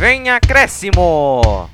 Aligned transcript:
Vem 0.00 0.30
acréscimo! 0.30 1.68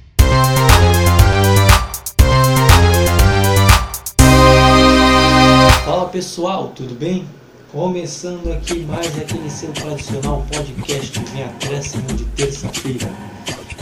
Fala 5.85 6.09
pessoal, 6.09 6.73
tudo 6.75 6.97
bem? 6.97 7.25
Começando 7.71 8.53
aqui 8.53 8.81
mais 8.81 9.17
aquele 9.17 9.49
seu 9.49 9.71
tradicional 9.71 10.45
podcast 10.53 11.21
Vem 11.33 11.45
Acréscimo 11.45 12.03
de 12.15 12.25
terça-feira. 12.25 13.09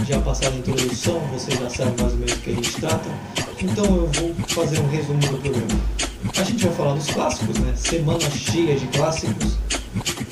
Já 0.07 0.21
passaram 0.21 0.57
a 0.57 0.59
introdução, 0.59 1.21
vocês 1.33 1.59
já 1.59 1.71
sabem 1.71 1.95
mais 1.99 2.13
ou 2.13 2.19
menos 2.19 2.35
o 2.35 2.41
que 2.41 2.51
a 2.51 2.55
gente 2.55 2.73
trata, 2.75 3.11
então 3.63 3.87
eu 3.87 4.07
vou 4.09 4.35
fazer 4.49 4.79
um 4.79 4.89
resumo 4.91 5.21
do 5.21 5.39
programa. 5.39 6.14
A 6.37 6.43
gente 6.43 6.67
vai 6.67 6.75
falar 6.75 6.95
dos 6.95 7.07
clássicos, 7.07 7.59
né? 7.59 7.73
Semana 7.77 8.21
cheia 8.31 8.77
de 8.77 8.87
clássicos. 8.89 9.57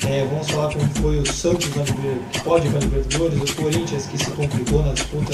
É, 0.07 0.25
vamos 0.29 0.49
falar 0.49 0.73
como 0.73 0.87
foi 0.95 1.19
o 1.19 1.25
Santos 1.31 1.67
que 1.67 2.41
pode 2.41 2.67
ir 2.67 2.71
para 2.71 2.79
a 2.79 2.83
Libertadores, 2.83 3.39
o 3.39 3.55
Corinthians 3.55 4.05
que 4.07 4.17
se 4.17 4.31
complicou 4.31 4.83
na 4.83 4.91
disputa 4.93 5.31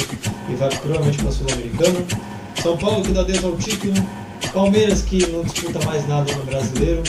e 0.48 0.56
vai 0.56 0.70
provavelmente 0.70 1.18
para 1.18 1.30
a 1.30 1.32
Sul-Americana, 1.32 2.06
São 2.62 2.78
Paulo 2.78 3.02
que 3.02 3.12
dá 3.12 3.24
Deus 3.24 3.44
ao 3.44 3.56
título, 3.58 3.94
Palmeiras 4.54 5.02
que 5.02 5.26
não 5.28 5.44
disputa 5.44 5.84
mais 5.86 6.08
nada 6.08 6.32
no 6.36 6.44
brasileiro 6.44 7.02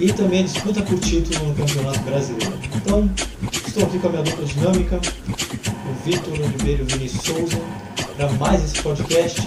e 0.00 0.12
também 0.12 0.44
disputa 0.44 0.82
por 0.82 0.98
título 1.00 1.48
no 1.48 1.54
Campeonato 1.54 2.00
Brasileiro. 2.00 2.54
Então, 2.76 3.10
estou 3.66 3.84
aqui 3.84 3.98
com 3.98 4.06
a 4.06 4.10
minha 4.10 4.22
dupla 4.22 4.44
dinâmica, 4.44 4.96
o 4.98 6.04
Vitor 6.04 6.34
Oliveira 6.34 6.80
e 6.80 6.82
o 6.82 6.86
Vini 6.86 7.08
Souza, 7.08 7.60
para 8.16 8.30
mais 8.34 8.64
esse 8.64 8.82
podcast. 8.82 9.40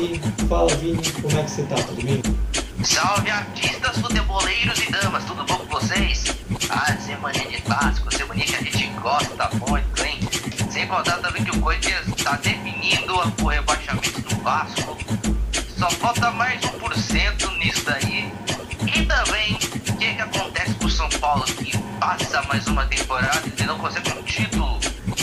E 0.00 0.46
fala, 0.46 0.74
Vini, 0.76 1.02
como 1.20 1.36
é 1.38 1.42
que 1.42 1.50
você 1.50 1.62
tá? 1.62 1.76
Tudo 1.76 2.04
bem? 2.04 2.22
Salve 2.84 3.28
artistas, 3.28 3.98
futeboleiros 3.98 4.78
e 4.78 4.92
damas, 4.92 5.24
tudo 5.24 5.44
bom 5.44 5.58
com 5.58 5.66
vocês? 5.66 6.24
Ah, 6.70 6.96
semana 6.96 7.38
de 7.38 7.60
clássico, 7.62 8.14
semana 8.14 8.40
que 8.40 8.54
a 8.54 8.62
gente 8.62 8.86
gosta 9.00 9.50
muito, 9.66 10.04
hein? 10.04 10.20
Sem 10.70 10.86
contar 10.86 11.18
também 11.18 11.44
que 11.44 11.50
o 11.50 11.60
Corinthians 11.60 12.06
está 12.06 12.36
definindo 12.36 13.14
o 13.14 13.46
rebaixamento 13.46 14.20
do 14.20 14.42
Vasco. 14.42 14.96
Só 15.76 15.90
falta 15.90 16.30
mais 16.30 16.60
1% 16.60 17.58
nisso 17.58 17.84
daí. 17.84 18.32
E 18.94 19.04
também, 19.06 19.54
o 19.54 19.96
que, 19.96 20.14
que 20.14 20.22
acontece 20.22 20.74
com 20.74 20.86
o 20.86 20.90
São 20.90 21.08
Paulo 21.20 21.44
que 21.44 21.76
passa 21.98 22.42
mais 22.42 22.66
uma 22.68 22.86
temporada 22.86 23.42
e 23.58 23.62
não 23.64 23.76
consegue 23.78 24.10
um 24.12 24.22
título? 24.22 24.78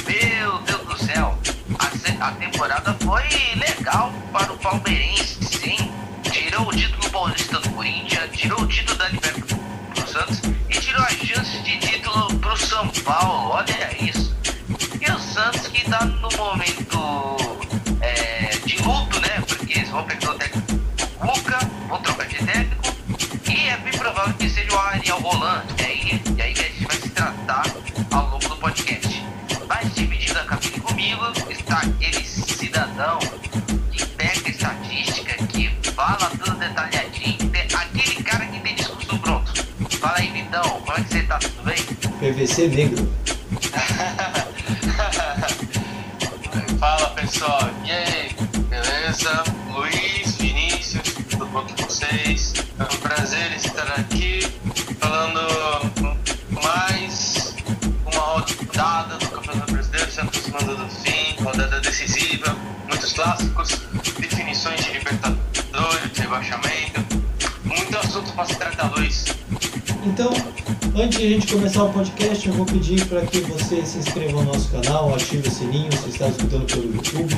Meu 0.06 0.60
Deus 0.60 0.82
do 0.82 1.06
céu! 1.06 1.40
A, 1.80 2.28
a 2.28 2.32
temporada 2.32 2.96
foi 3.02 3.24
legal 3.56 4.12
para 4.34 4.52
o 4.52 4.58
palmeirense, 4.58 5.38
sim. 5.46 5.92
Tirou 6.32 6.68
o 6.68 6.72
título 6.72 6.95
paulista 7.56 7.60
do 7.60 7.70
Corinthians, 7.76 8.30
tirou 8.34 8.62
o 8.62 8.68
título 8.68 8.98
da 8.98 9.08
Libertadores 9.10 9.56
pro 9.94 10.08
Santos 10.08 10.42
e 10.70 10.80
tirou 10.80 11.04
as 11.04 11.14
chances 11.14 11.64
de 11.64 11.78
título 11.80 12.28
pro 12.40 12.58
São 12.58 12.88
Paulo. 13.04 13.52
Olha 13.52 14.04
isso. 14.04 14.15
Negro. 42.46 43.10
Fala 46.80 47.10
pessoal, 47.16 47.72
e 47.84 47.92
aí, 47.92 48.36
beleza? 48.70 49.44
Luiz, 49.74 50.36
Vinícius, 50.36 51.16
tudo 51.28 51.48
bom 51.48 51.66
com 51.66 51.76
vocês? 51.84 52.54
É 52.78 52.84
um 52.84 52.98
prazer 52.98 53.52
estar 53.56 53.92
aqui 54.00 54.42
falando 55.00 55.42
mais 56.52 57.56
uma 58.06 58.22
rodada 58.22 59.18
do 59.18 59.28
Campeonato 59.28 59.74
Brasileiro, 59.74 60.12
se 60.12 60.22
aproximando 60.22 60.76
do 60.76 60.88
fim, 60.88 61.36
rodada 61.44 61.82
decisiva, 61.82 62.56
muitos 62.88 63.12
clássicos, 63.14 63.82
definições 64.20 64.86
de 64.86 64.92
Libertadores, 64.92 66.12
de 66.14 66.22
rebaixamento, 66.22 67.24
muito 67.64 67.98
assunto 67.98 68.32
para 68.34 68.46
se 68.46 68.56
tratar, 68.56 68.90
antes 71.16 71.28
de 71.28 71.34
a 71.34 71.40
gente 71.40 71.54
começar 71.54 71.84
o 71.84 71.94
podcast, 71.94 72.48
eu 72.48 72.54
vou 72.54 72.66
pedir 72.66 73.06
para 73.06 73.22
que 73.22 73.40
você 73.40 73.86
se 73.86 74.00
inscreva 74.00 74.34
no 74.34 74.44
nosso 74.44 74.70
canal, 74.70 75.16
ative 75.16 75.48
o 75.48 75.52
sininho 75.52 75.90
se 75.94 76.10
está 76.10 76.28
escutando 76.28 76.66
pelo 76.66 76.94
YouTube, 76.94 77.38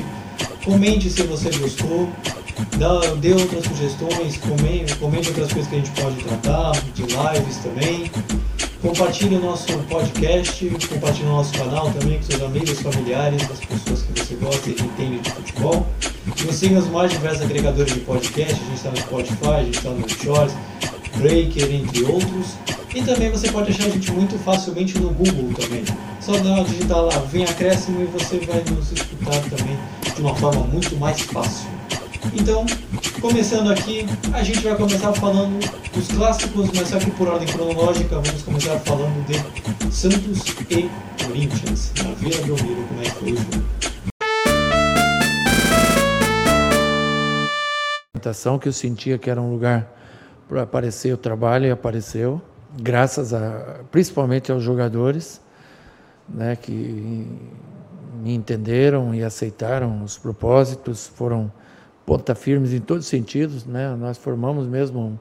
comente 0.65 1.09
se 1.11 1.21
você 1.23 1.51
gostou, 1.59 2.09
dê 3.19 3.33
outras 3.33 3.65
sugestões, 3.65 4.38
comente, 4.38 4.95
comente 4.95 5.27
outras 5.27 5.53
coisas 5.53 5.69
que 5.69 5.75
a 5.75 5.77
gente 5.77 5.91
pode 5.91 6.15
tratar, 6.23 6.71
de 6.95 7.03
lives 7.03 7.57
também. 7.57 8.11
Compartilhe 8.81 9.35
o 9.35 9.41
nosso 9.41 9.67
podcast, 9.83 10.65
compartilhe 10.89 11.27
o 11.27 11.31
nosso 11.31 11.53
canal 11.53 11.91
também 11.91 12.17
com 12.17 12.23
seus 12.23 12.41
amigos, 12.41 12.79
familiares, 12.81 13.44
as 13.44 13.59
pessoas 13.59 14.01
que 14.01 14.19
você 14.19 14.35
gosta 14.35 14.69
e 14.71 14.73
que 14.73 14.83
entende 14.83 15.19
de 15.19 15.29
futebol. 15.29 15.88
Nos 16.25 16.55
siga 16.55 16.79
os 16.79 16.88
mais 16.88 17.11
diversos 17.11 17.44
agregadores 17.44 17.94
de 17.94 17.99
podcast, 17.99 18.53
a 18.53 18.57
gente 18.57 18.75
está 18.75 18.89
no 18.89 18.97
Spotify, 18.97 19.49
a 19.49 19.63
gente 19.63 19.77
está 19.77 19.89
no 19.91 20.09
Shorts, 20.09 20.55
Breaker, 21.17 21.71
entre 21.71 22.03
outros. 22.05 22.55
E 22.97 23.03
também 23.03 23.30
você 23.30 23.52
pode 23.52 23.69
achar 23.69 23.85
a 23.85 23.90
gente 23.90 24.12
muito 24.12 24.40
facilmente 24.40 24.97
no 24.97 25.12
Google 25.12 25.53
também. 25.53 25.85
Só 26.19 26.31
dá 26.31 26.63
digitar 26.63 27.00
lá, 27.00 27.16
vem 27.31 27.44
acréscimo 27.44 28.02
e 28.02 28.06
você 28.06 28.40
vai 28.40 28.63
nos 28.72 28.91
escutar 28.91 29.40
também 29.52 29.78
de 30.16 30.19
uma 30.19 30.35
forma 30.35 30.62
muito 30.62 30.97
mais 30.97 31.22
fácil. 31.22 31.69
Então, 32.34 32.66
começando 33.22 33.69
aqui, 33.69 34.03
a 34.34 34.41
gente 34.41 34.62
vai 34.62 34.75
começar 34.75 35.13
falando 35.13 35.59
dos 35.94 36.07
clássicos, 36.07 36.72
mas 36.74 36.88
só 36.88 36.97
que 36.97 37.12
por 37.12 37.28
ordem 37.28 37.47
cronológica, 37.47 38.16
vamos 38.16 38.41
começar 38.41 38.80
falando 38.80 39.24
de 39.28 39.36
Santos 39.94 40.44
e 40.72 40.90
Corinthians, 41.24 41.91
na 42.03 42.16
Vila 42.16 42.41
Belmiro, 42.47 42.84
como 42.88 43.00
é 43.00 43.03
que 43.03 43.12
foi 43.12 43.31
o 43.31 43.38
jogo. 43.38 43.63
que 48.59 48.68
eu 48.68 48.74
sentia 48.74 49.19
que 49.19 49.30
era 49.30 49.40
um 49.40 49.52
lugar 49.52 49.88
para 50.50 50.63
aparecer 50.63 51.13
o 51.13 51.18
trabalho 51.18 51.68
e 51.68 51.72
apareceu, 51.72 52.41
graças 52.81 53.33
a 53.33 53.81
principalmente 53.91 54.51
aos 54.51 54.63
jogadores, 54.63 55.41
né, 56.27 56.55
que 56.55 57.27
me 58.21 58.33
entenderam 58.33 59.13
e 59.13 59.23
aceitaram 59.23 60.03
os 60.03 60.17
propósitos, 60.17 61.07
foram 61.07 61.51
ponta 62.05 62.33
firmes 62.35 62.73
em 62.73 62.79
todos 62.79 63.05
os 63.05 63.09
sentidos, 63.09 63.65
né? 63.65 63.95
Nós 63.95 64.17
formamos 64.17 64.67
mesmo 64.67 64.99
um- 64.99 65.17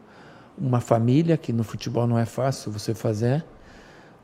uma 0.59 0.81
família 0.81 1.37
que 1.37 1.53
no 1.53 1.63
futebol 1.65 2.07
não 2.07 2.19
é 2.19 2.25
fácil 2.25 2.73
você 2.73 2.95
fazer, 2.95 3.45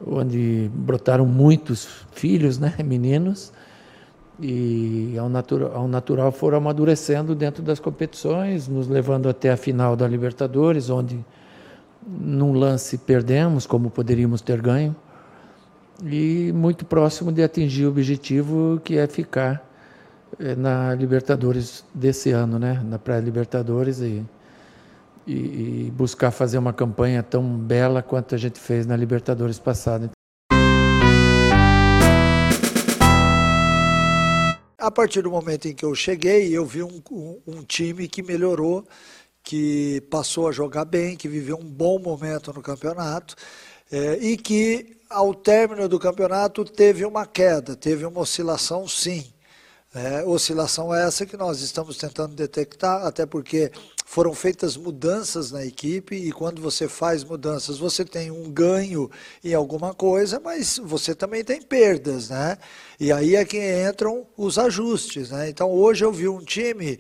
onde 0.05 0.71
brotaram 0.75 1.27
muitos 1.27 1.87
filhos, 2.13 2.59
né, 2.59 2.75
meninos, 2.85 3.53
e 4.41 5.15
ao 5.19 5.29
natural, 5.29 5.73
ao 5.75 5.89
natural 5.89 6.33
foram 6.33 6.59
amadurecendo 6.59 7.35
dentro 7.35 7.63
das 7.63 7.79
competições, 7.79 8.67
nos 8.67 8.89
levando 8.89 9.29
até 9.29 9.51
a 9.51 9.57
final 9.57 9.95
da 9.95 10.09
Libertadores, 10.09 10.91
onde 10.91 11.25
num 12.07 12.53
lance 12.53 12.99
perdemos, 12.99 13.67
como 13.67 13.91
poderíamos 13.91 14.41
ter 14.41 14.61
ganho, 14.61 14.95
e 16.05 16.51
muito 16.55 16.85
próximo 16.85 17.31
de 17.31 17.43
atingir 17.43 17.87
o 17.87 17.89
objetivo 17.91 18.81
que 18.85 18.99
é 18.99 19.07
ficar 19.07 19.63
eh, 20.41 20.55
na 20.57 20.95
Libertadores 20.95 21.85
desse 21.95 22.31
ano, 22.31 22.59
né? 22.59 22.83
na 22.85 22.99
pré-Libertadores 22.99 24.01
e, 24.01 24.25
e, 25.27 25.33
e 25.87 25.93
buscar 25.97 26.31
fazer 26.33 26.59
uma 26.59 26.73
campanha 26.73 27.23
tão 27.23 27.45
bela 27.57 28.03
quanto 28.03 28.35
a 28.35 28.39
gente 28.39 28.59
fez 28.59 28.85
na 28.87 28.97
Libertadores 28.97 29.59
passada. 29.61 30.11
A 34.79 34.91
partir 34.91 35.23
do 35.23 35.31
momento 35.31 35.69
em 35.69 35.75
que 35.75 35.85
eu 35.85 35.95
cheguei, 35.95 36.51
eu 36.57 36.67
vi 36.67 36.83
um, 36.83 37.01
um- 37.13 37.41
um 37.47 37.63
time 37.63 38.09
que 38.09 38.21
melhorou, 38.21 38.85
que 39.43 40.01
passou 40.11 40.49
a 40.49 40.53
jogar 40.53 40.85
bem, 40.85 41.17
que 41.17 41.29
viveu 41.29 41.57
um 41.57 41.65
bom 41.65 41.99
momento 41.99 42.53
no 42.53 42.63
campeonato 42.63 43.35
eh, 43.91 44.19
e 44.21 44.37
que, 44.37 44.97
ao 45.11 45.35
término 45.35 45.89
do 45.89 45.99
campeonato, 45.99 46.65
teve 46.65 47.05
uma 47.05 47.27
queda, 47.27 47.77
teve 47.77 48.05
uma 48.07 48.21
oscilação, 48.21 48.87
sim. 48.89 49.33
É, 49.95 50.25
oscilação 50.25 50.95
essa 50.95 51.27
que 51.27 51.37
nós 51.37 51.61
estamos 51.61 51.99
tentando 51.99 52.35
detectar, 52.35 53.05
até 53.05 53.27
porque 53.27 53.71
foram 54.07 54.33
feitas 54.33 54.75
mudanças 54.75 55.51
na 55.51 55.67
equipe 55.67 56.17
e 56.17 56.33
quando 56.33 56.63
você 56.63 56.89
faz 56.89 57.23
mudanças 57.23 57.77
você 57.77 58.03
tem 58.03 58.31
um 58.31 58.51
ganho 58.51 59.11
em 59.45 59.53
alguma 59.53 59.93
coisa, 59.93 60.41
mas 60.41 60.79
você 60.83 61.15
também 61.15 61.45
tem 61.45 61.61
perdas, 61.61 62.31
né? 62.31 62.57
E 62.99 63.13
aí 63.13 63.37
é 63.37 63.45
que 63.45 63.59
entram 63.87 64.27
os 64.35 64.59
ajustes, 64.59 65.31
né? 65.31 65.51
Então 65.51 65.71
hoje 65.71 66.07
eu 66.07 66.13
vi 66.13 66.27
um 66.27 66.41
time 66.43 66.99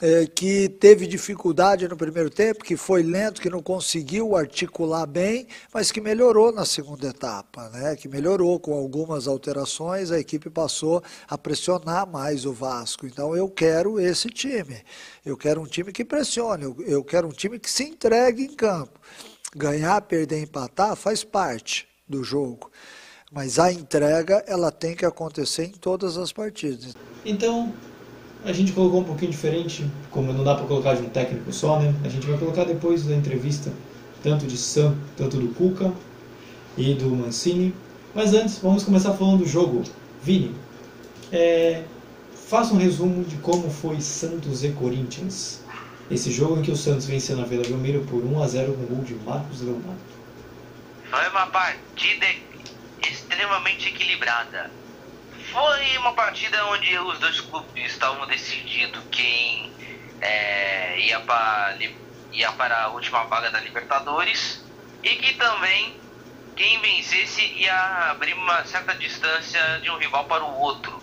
é, 0.00 0.26
que 0.26 0.68
teve 0.68 1.06
dificuldade 1.06 1.86
no 1.86 1.96
primeiro 1.96 2.30
tempo, 2.30 2.64
que 2.64 2.76
foi 2.76 3.02
lento, 3.02 3.40
que 3.40 3.50
não 3.50 3.62
conseguiu 3.62 4.34
articular 4.34 5.06
bem, 5.06 5.46
mas 5.72 5.92
que 5.92 6.00
melhorou 6.00 6.50
na 6.52 6.64
segunda 6.64 7.08
etapa, 7.08 7.68
né? 7.68 7.94
que 7.96 8.08
melhorou 8.08 8.58
com 8.58 8.72
algumas 8.72 9.28
alterações, 9.28 10.10
a 10.10 10.18
equipe 10.18 10.48
passou 10.48 11.02
a 11.28 11.36
pressionar 11.36 12.06
mais 12.10 12.46
o 12.46 12.52
Vasco. 12.52 13.06
Então 13.06 13.36
eu 13.36 13.48
quero 13.48 14.00
esse 14.00 14.28
time, 14.28 14.82
eu 15.24 15.36
quero 15.36 15.60
um 15.60 15.66
time 15.66 15.92
que 15.92 16.04
pressione, 16.04 16.64
eu, 16.64 16.76
eu 16.86 17.04
quero 17.04 17.28
um 17.28 17.32
time 17.32 17.58
que 17.58 17.70
se 17.70 17.84
entregue 17.84 18.44
em 18.44 18.54
campo. 18.54 18.98
Ganhar, 19.54 20.00
perder, 20.02 20.42
empatar 20.42 20.96
faz 20.96 21.24
parte 21.24 21.86
do 22.08 22.24
jogo. 22.24 22.70
Mas 23.32 23.58
a 23.58 23.70
entrega, 23.70 24.42
ela 24.46 24.72
tem 24.72 24.96
que 24.96 25.04
acontecer 25.04 25.64
em 25.64 25.70
todas 25.70 26.16
as 26.16 26.32
partidas. 26.32 26.96
Então, 27.24 27.72
a 28.44 28.52
gente 28.52 28.72
colocou 28.72 29.00
um 29.00 29.04
pouquinho 29.04 29.30
diferente, 29.30 29.86
como 30.10 30.32
não 30.32 30.42
dá 30.42 30.54
para 30.54 30.66
colocar 30.66 30.94
de 30.94 31.02
um 31.02 31.08
técnico 31.08 31.52
só, 31.52 31.78
né? 31.78 31.94
A 32.04 32.08
gente 32.08 32.26
vai 32.26 32.38
colocar 32.38 32.64
depois 32.64 33.04
da 33.04 33.14
entrevista, 33.14 33.72
tanto 34.22 34.46
de 34.46 34.56
Sam, 34.56 34.96
tanto 35.16 35.36
do 35.36 35.48
Cuca 35.54 35.92
e 36.76 36.94
do 36.94 37.10
Mancini. 37.10 37.74
Mas 38.14 38.32
antes, 38.32 38.58
vamos 38.58 38.82
começar 38.82 39.12
falando 39.12 39.40
do 39.40 39.46
jogo. 39.46 39.82
Vini, 40.22 40.54
é, 41.30 41.84
faça 42.48 42.74
um 42.74 42.78
resumo 42.78 43.24
de 43.24 43.36
como 43.36 43.70
foi 43.70 44.00
Santos 44.00 44.64
e 44.64 44.70
Corinthians. 44.70 45.60
Esse 46.10 46.30
jogo 46.32 46.58
em 46.58 46.62
que 46.62 46.72
o 46.72 46.76
Santos 46.76 47.06
venceu 47.06 47.36
na 47.36 47.44
Vila 47.44 47.62
Belmiro 47.62 48.00
por 48.00 48.24
1 48.24 48.42
a 48.42 48.48
0 48.48 48.72
com 48.72 48.94
gol 48.94 49.04
de 49.04 49.14
Marcos 49.14 49.60
Leonardo. 49.60 50.00
Foi 51.08 51.28
uma 51.28 51.46
partida 51.46 52.26
extremamente 53.08 53.88
equilibrada. 53.88 54.70
Foi 55.52 55.98
uma 55.98 56.12
partida 56.12 56.64
onde 56.66 56.96
os 56.96 57.18
dois 57.18 57.40
clubes 57.40 57.92
estavam 57.92 58.24
decidindo 58.28 59.02
quem 59.10 59.74
é, 60.20 61.00
ia, 61.00 61.18
para, 61.20 61.76
ia 62.30 62.52
para 62.52 62.84
a 62.84 62.88
última 62.90 63.24
vaga 63.24 63.50
da 63.50 63.58
Libertadores 63.58 64.64
e 65.02 65.16
que 65.16 65.34
também 65.34 66.00
quem 66.56 66.80
vencesse 66.80 67.42
ia 67.58 68.10
abrir 68.10 68.34
uma 68.34 68.64
certa 68.64 68.94
distância 68.94 69.60
de 69.80 69.90
um 69.90 69.98
rival 69.98 70.24
para 70.26 70.44
o 70.44 70.56
outro. 70.60 71.02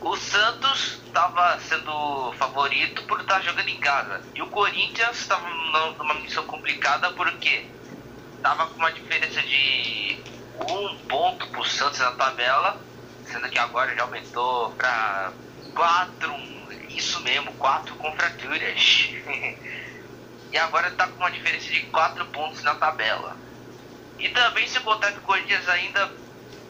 O 0.00 0.16
Santos 0.16 1.02
estava 1.04 1.60
sendo 1.60 2.32
favorito 2.38 3.02
por 3.02 3.20
estar 3.20 3.42
jogando 3.42 3.68
em 3.68 3.78
casa 3.80 4.22
e 4.34 4.40
o 4.40 4.46
Corinthians 4.46 5.18
estava 5.18 5.46
numa 5.98 6.14
missão 6.14 6.46
complicada 6.46 7.12
porque 7.12 7.66
estava 8.36 8.66
com 8.68 8.78
uma 8.78 8.92
diferença 8.92 9.42
de 9.42 10.24
um 10.70 11.06
ponto 11.06 11.46
para 11.48 11.60
o 11.60 11.64
Santos 11.66 11.98
na 11.98 12.12
tabela 12.12 12.91
sendo 13.32 13.48
que 13.48 13.58
agora 13.58 13.94
já 13.96 14.02
aumentou 14.02 14.70
para 14.72 15.32
quatro, 15.74 16.34
isso 16.90 17.20
mesmo, 17.22 17.52
quatro 17.54 17.94
confraturas. 17.96 19.10
e 20.52 20.58
agora 20.58 20.88
está 20.88 21.06
com 21.06 21.16
uma 21.16 21.30
diferença 21.30 21.66
de 21.70 21.80
quatro 21.86 22.26
pontos 22.26 22.62
na 22.62 22.74
tabela. 22.74 23.36
E 24.18 24.28
também 24.28 24.68
se 24.68 24.78
contar 24.80 25.12
que 25.12 25.18
o 25.18 25.22
Corinthians 25.22 25.66
ainda, 25.68 26.12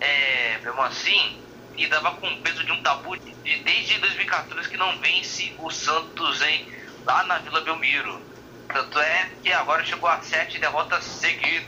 é, 0.01 0.59
mesmo 0.59 0.81
assim, 0.83 1.43
e 1.77 1.87
dava 1.89 2.13
com 2.13 2.29
o 2.29 2.43
peso 2.43 2.65
de 2.65 2.71
um 2.71 2.83
tabu 2.83 3.17
de, 3.17 3.35
desde 3.65 3.99
2014 3.99 4.69
que 4.69 4.77
não 4.77 4.99
vence 5.01 5.53
o 5.59 5.71
Santos 5.71 6.41
em, 6.43 6.69
lá 7.05 7.25
na 7.25 7.39
Vila 7.39 7.61
Belmiro. 7.63 8.23
Tanto 8.69 9.01
é 9.01 9.31
que 9.43 9.53
agora 9.53 9.85
chegou 9.85 10.09
a 10.09 10.23
sete 10.23 10.59
derrotas 10.59 11.05
seguidas 11.05 11.67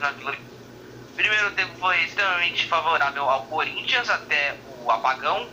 na 0.00 0.10
Vila 0.12 0.32
Belmiro 0.32 0.51
primeiro 1.14 1.50
tempo 1.52 1.78
foi 1.78 2.02
extremamente 2.04 2.66
favorável 2.68 3.28
ao 3.28 3.44
Corinthians 3.46 4.08
até 4.08 4.56
o 4.82 4.90
apagão. 4.90 5.48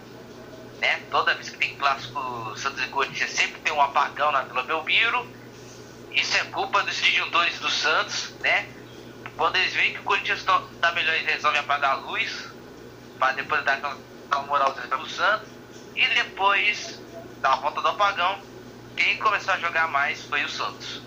Né? 0.79 1.01
Toda 1.11 1.35
vez 1.35 1.49
que 1.49 1.57
tem 1.57 1.75
clássico 1.75 2.53
Santos 2.57 2.83
e 2.83 2.87
Corinthians 2.87 3.31
sempre 3.31 3.59
tem 3.61 3.73
um 3.73 3.81
apagão 3.81 4.31
na 4.31 4.43
Vila 4.43 4.63
Belmiro. 4.63 5.27
Isso 6.11 6.37
é 6.37 6.43
culpa 6.45 6.81
dos 6.83 6.95
disjuntores 6.95 7.59
do 7.59 7.69
Santos, 7.69 8.31
né? 8.39 8.67
Quando 9.37 9.55
eles 9.57 9.73
veem 9.73 9.93
que 9.93 9.99
o 9.99 10.03
Corinthians 10.03 10.39
está 10.39 10.91
melhor, 10.93 11.13
eles 11.13 11.27
resolvem 11.27 11.59
apagar 11.59 11.91
a 11.91 11.95
luz 11.95 12.49
para 13.19 13.33
depois 13.33 13.63
dar 13.63 13.73
aquela, 13.73 13.97
moral 14.47 14.73
para 14.73 14.97
o 14.97 15.09
Santos. 15.09 15.47
E 15.95 16.07
depois 16.15 16.99
da 17.41 17.55
volta 17.57 17.81
do 17.81 17.87
apagão, 17.89 18.41
quem 18.95 19.17
começou 19.17 19.53
a 19.53 19.59
jogar 19.59 19.87
mais 19.87 20.23
foi 20.23 20.43
o 20.43 20.49
Santos. 20.49 21.01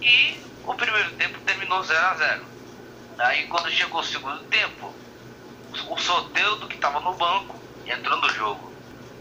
E 0.00 0.40
o 0.64 0.74
primeiro 0.74 1.10
tempo 1.12 1.38
terminou 1.40 1.82
0 1.82 2.06
a 2.06 2.14
0 2.14 2.53
Aí 3.18 3.46
quando 3.46 3.70
chegou 3.70 4.00
o 4.00 4.04
segundo 4.04 4.42
tempo, 4.44 4.92
o 5.88 5.98
Soteldo 5.98 6.66
que 6.66 6.78
tava 6.78 7.00
no 7.00 7.14
banco 7.14 7.60
entrou 7.86 8.20
no 8.20 8.28
jogo. 8.30 8.72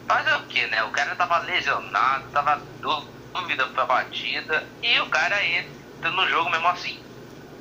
Fazer 0.08 0.36
o 0.36 0.44
que, 0.48 0.66
né? 0.68 0.84
O 0.84 0.92
cara 0.92 1.16
tava 1.16 1.38
lesionado, 1.40 2.30
tava 2.32 2.62
dúvida 2.82 3.68
pra 3.68 3.86
batida 3.86 4.68
e 4.82 5.00
o 5.00 5.10
cara 5.10 5.44
entra 5.46 6.12
no 6.12 6.28
jogo 6.28 6.50
mesmo 6.50 6.68
assim. 6.68 7.00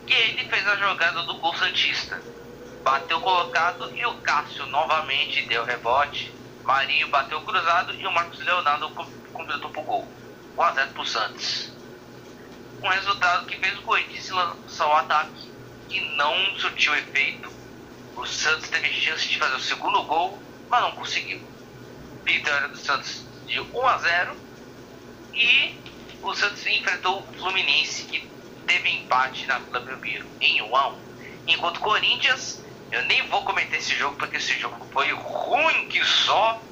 E 0.06 0.12
ele 0.12 0.48
fez 0.48 0.66
a 0.66 0.76
jogada 0.76 1.22
do 1.22 1.38
gol 1.38 1.54
Santista. 1.54 2.20
Bateu 2.82 3.20
colocado 3.20 3.94
e 3.94 4.04
o 4.06 4.14
Cássio 4.22 4.66
novamente 4.66 5.46
deu 5.46 5.64
rebote. 5.64 6.34
Marinho 6.64 7.08
bateu 7.08 7.40
cruzado 7.42 7.94
e 7.94 8.06
o 8.06 8.12
Marcos 8.12 8.40
Leonardo 8.40 8.90
completou 9.32 9.70
pro 9.70 9.82
gol. 9.82 10.08
1x0 10.56 10.92
pro 10.92 11.06
Santos. 11.06 11.72
Um 12.82 12.88
resultado 12.88 13.46
que 13.46 13.58
fez 13.58 13.78
o 13.78 13.82
Corinthians 13.82 14.30
lançar 14.30 14.88
o 14.88 14.92
ataque 14.92 15.51
que 15.92 16.00
não 16.16 16.34
surtiu 16.58 16.94
efeito. 16.96 17.52
O 18.16 18.26
Santos 18.26 18.68
teve 18.70 18.88
chance 18.88 19.28
de 19.28 19.38
fazer 19.38 19.54
o 19.54 19.60
segundo 19.60 20.02
gol, 20.04 20.42
mas 20.68 20.80
não 20.80 20.92
conseguiu. 20.92 21.40
Vitória 22.24 22.68
do 22.68 22.76
Santos 22.78 23.26
de 23.46 23.60
1 23.60 23.86
a 23.86 23.98
0 23.98 24.36
e 25.34 25.74
o 26.22 26.34
Santos 26.34 26.66
enfrentou 26.66 27.20
o 27.20 27.32
Fluminense 27.34 28.04
que 28.04 28.26
teve 28.66 28.88
empate 28.88 29.46
na 29.46 29.58
Vila 29.58 29.80
Belmiro 29.80 30.26
em 30.40 30.62
1 30.62 30.76
a 30.76 30.88
1. 30.88 30.98
Enquanto 31.48 31.76
o 31.78 31.80
Corinthians, 31.80 32.64
eu 32.90 33.02
nem 33.04 33.26
vou 33.28 33.44
comentar 33.44 33.78
esse 33.78 33.94
jogo 33.96 34.16
porque 34.16 34.36
esse 34.36 34.58
jogo 34.58 34.86
foi 34.92 35.12
ruim 35.12 35.88
que 35.88 36.02
só. 36.04 36.62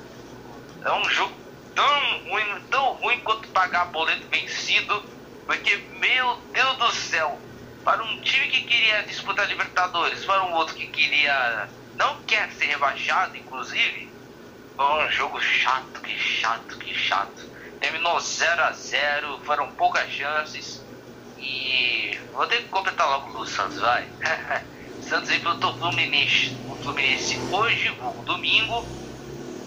É 0.82 0.93
um 0.93 1.11
jogo 1.11 1.34
tão 1.75 2.19
ruim, 2.31 2.62
tão 2.70 2.93
ruim 2.94 3.20
quanto 3.20 3.49
pagar 3.49 3.87
boleto 3.87 4.26
vencido, 4.28 5.05
porque 5.44 5.76
meu 5.99 6.37
Deus 6.52 6.76
do 6.78 6.90
céu, 6.93 7.38
para 7.85 8.03
um 8.03 8.21
time 8.21 8.49
que 8.49 8.62
queria 8.62 9.03
disputar 9.05 9.49
Libertadores, 9.49 10.25
para 10.25 10.44
um 10.44 10.53
outro 10.53 10.75
que 10.75 10.87
queria 10.88 11.69
não 11.94 12.23
quer 12.23 12.50
ser 12.53 12.67
rebaixado, 12.67 13.37
inclusive, 13.37 14.11
foi 14.77 15.06
um 15.06 15.11
jogo 15.11 15.41
chato, 15.41 16.00
que 16.00 16.17
chato, 16.19 16.79
que 16.79 16.94
chato. 16.94 17.50
Terminou 17.79 18.19
0 18.19 18.62
a 18.62 18.73
0 18.73 19.41
foram 19.44 19.71
poucas 19.73 20.11
chances. 20.11 20.87
E 21.37 22.19
vou 22.32 22.47
ter 22.47 22.62
que 22.62 22.69
completar 22.69 23.06
logo 23.06 23.38
o 23.38 23.47
Santos, 23.47 23.79
vai. 23.79 24.09
Santos 25.00 25.31
enfrentou 25.31 25.75
o 25.75 25.79
Fluminense, 25.79 26.59
o 26.67 26.76
Fluminense 26.76 27.47
hoje, 27.50 27.91
o 28.00 28.23
domingo. 28.23 28.91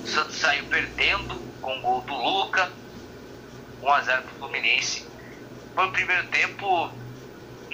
O 0.03 0.07
Santos 0.07 0.35
saiu 0.35 0.65
perdendo 0.65 1.39
com 1.61 1.77
o 1.77 1.81
gol 1.81 2.01
do 2.01 2.15
Luca. 2.15 2.71
1 3.81 3.89
a 3.91 4.01
0 4.01 4.23
para 4.23 4.31
o 4.33 4.37
Fluminense. 4.37 5.11
Foi 5.75 5.87
o 5.87 5.91
primeiro 5.91 6.27
tempo 6.29 7.02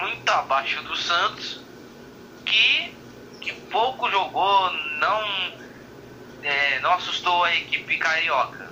muito 0.00 0.28
abaixo 0.30 0.82
do 0.82 0.96
Santos, 0.96 1.60
que, 2.44 2.94
que 3.40 3.52
pouco 3.70 4.10
jogou, 4.10 4.72
não, 4.72 5.22
é, 6.42 6.80
não 6.80 6.92
assustou 6.94 7.44
a 7.44 7.54
equipe 7.54 7.98
carioca. 7.98 8.70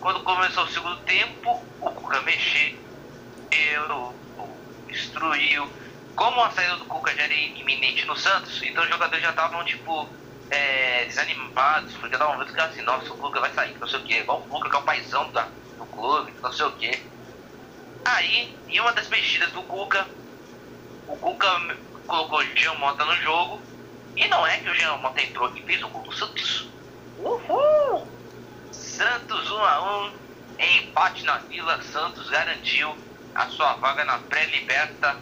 Quando 0.00 0.22
começou 0.22 0.64
o 0.64 0.68
segundo 0.68 0.96
tempo, 1.00 1.62
o 1.80 1.90
Cuca 1.90 2.20
mexeu, 2.22 2.78
destruiu. 4.86 5.70
Como 6.14 6.40
a 6.42 6.50
saída 6.50 6.76
do 6.76 6.84
Cuca 6.86 7.14
já 7.14 7.22
era 7.24 7.34
iminente 7.34 8.04
no 8.06 8.16
Santos, 8.16 8.62
então 8.62 8.82
os 8.82 8.90
jogadores 8.90 9.22
já 9.22 9.30
estavam 9.30 9.64
tipo 9.64 10.08
é, 10.50 11.04
desanimados, 11.06 11.94
porque 11.94 12.16
um 12.16 12.32
momento 12.32 12.52
que 12.52 12.60
assim, 12.60 12.82
nossa, 12.82 13.12
o 13.12 13.16
Cuca 13.16 13.40
vai 13.40 13.52
sair, 13.52 13.78
não 13.78 13.88
sei 13.88 14.00
o 14.00 14.04
que, 14.04 14.14
igual 14.14 14.40
o 14.40 14.48
Cuca 14.48 14.68
que 14.68 14.76
é 14.76 14.78
o 14.78 14.82
paizão 14.82 15.30
da, 15.32 15.48
do 15.78 15.86
clube, 15.86 16.32
não 16.42 16.52
sei 16.52 16.66
o 16.66 16.72
que. 16.72 17.10
Aí, 18.04 18.58
em 18.68 18.80
uma 18.80 18.92
das 18.92 19.08
mexidas 19.08 19.52
do 19.52 19.62
Cuca, 19.62 20.06
o 21.10 21.16
Cuca 21.16 21.76
colocou 22.06 22.38
o 22.38 22.56
Jean 22.56 22.74
Mota 22.74 23.04
no 23.04 23.16
jogo. 23.16 23.60
E 24.16 24.28
não 24.28 24.46
é 24.46 24.58
que 24.58 24.70
o 24.70 24.74
Jean 24.74 24.96
Mota 24.98 25.20
entrou 25.20 25.50
e 25.56 25.62
fez 25.62 25.82
o 25.82 25.88
gol 25.88 26.02
do 26.02 26.12
Santos. 26.12 26.68
Uhul! 27.18 28.06
Santos 28.72 29.50
1 29.50 29.58
a 29.58 30.06
1 30.06 30.12
em 30.60 30.84
empate 30.84 31.24
na 31.24 31.38
Vila. 31.38 31.82
Santos 31.82 32.30
garantiu 32.30 32.94
a 33.34 33.46
sua 33.48 33.74
vaga 33.74 34.04
na 34.04 34.18
pré-liberta. 34.18 35.16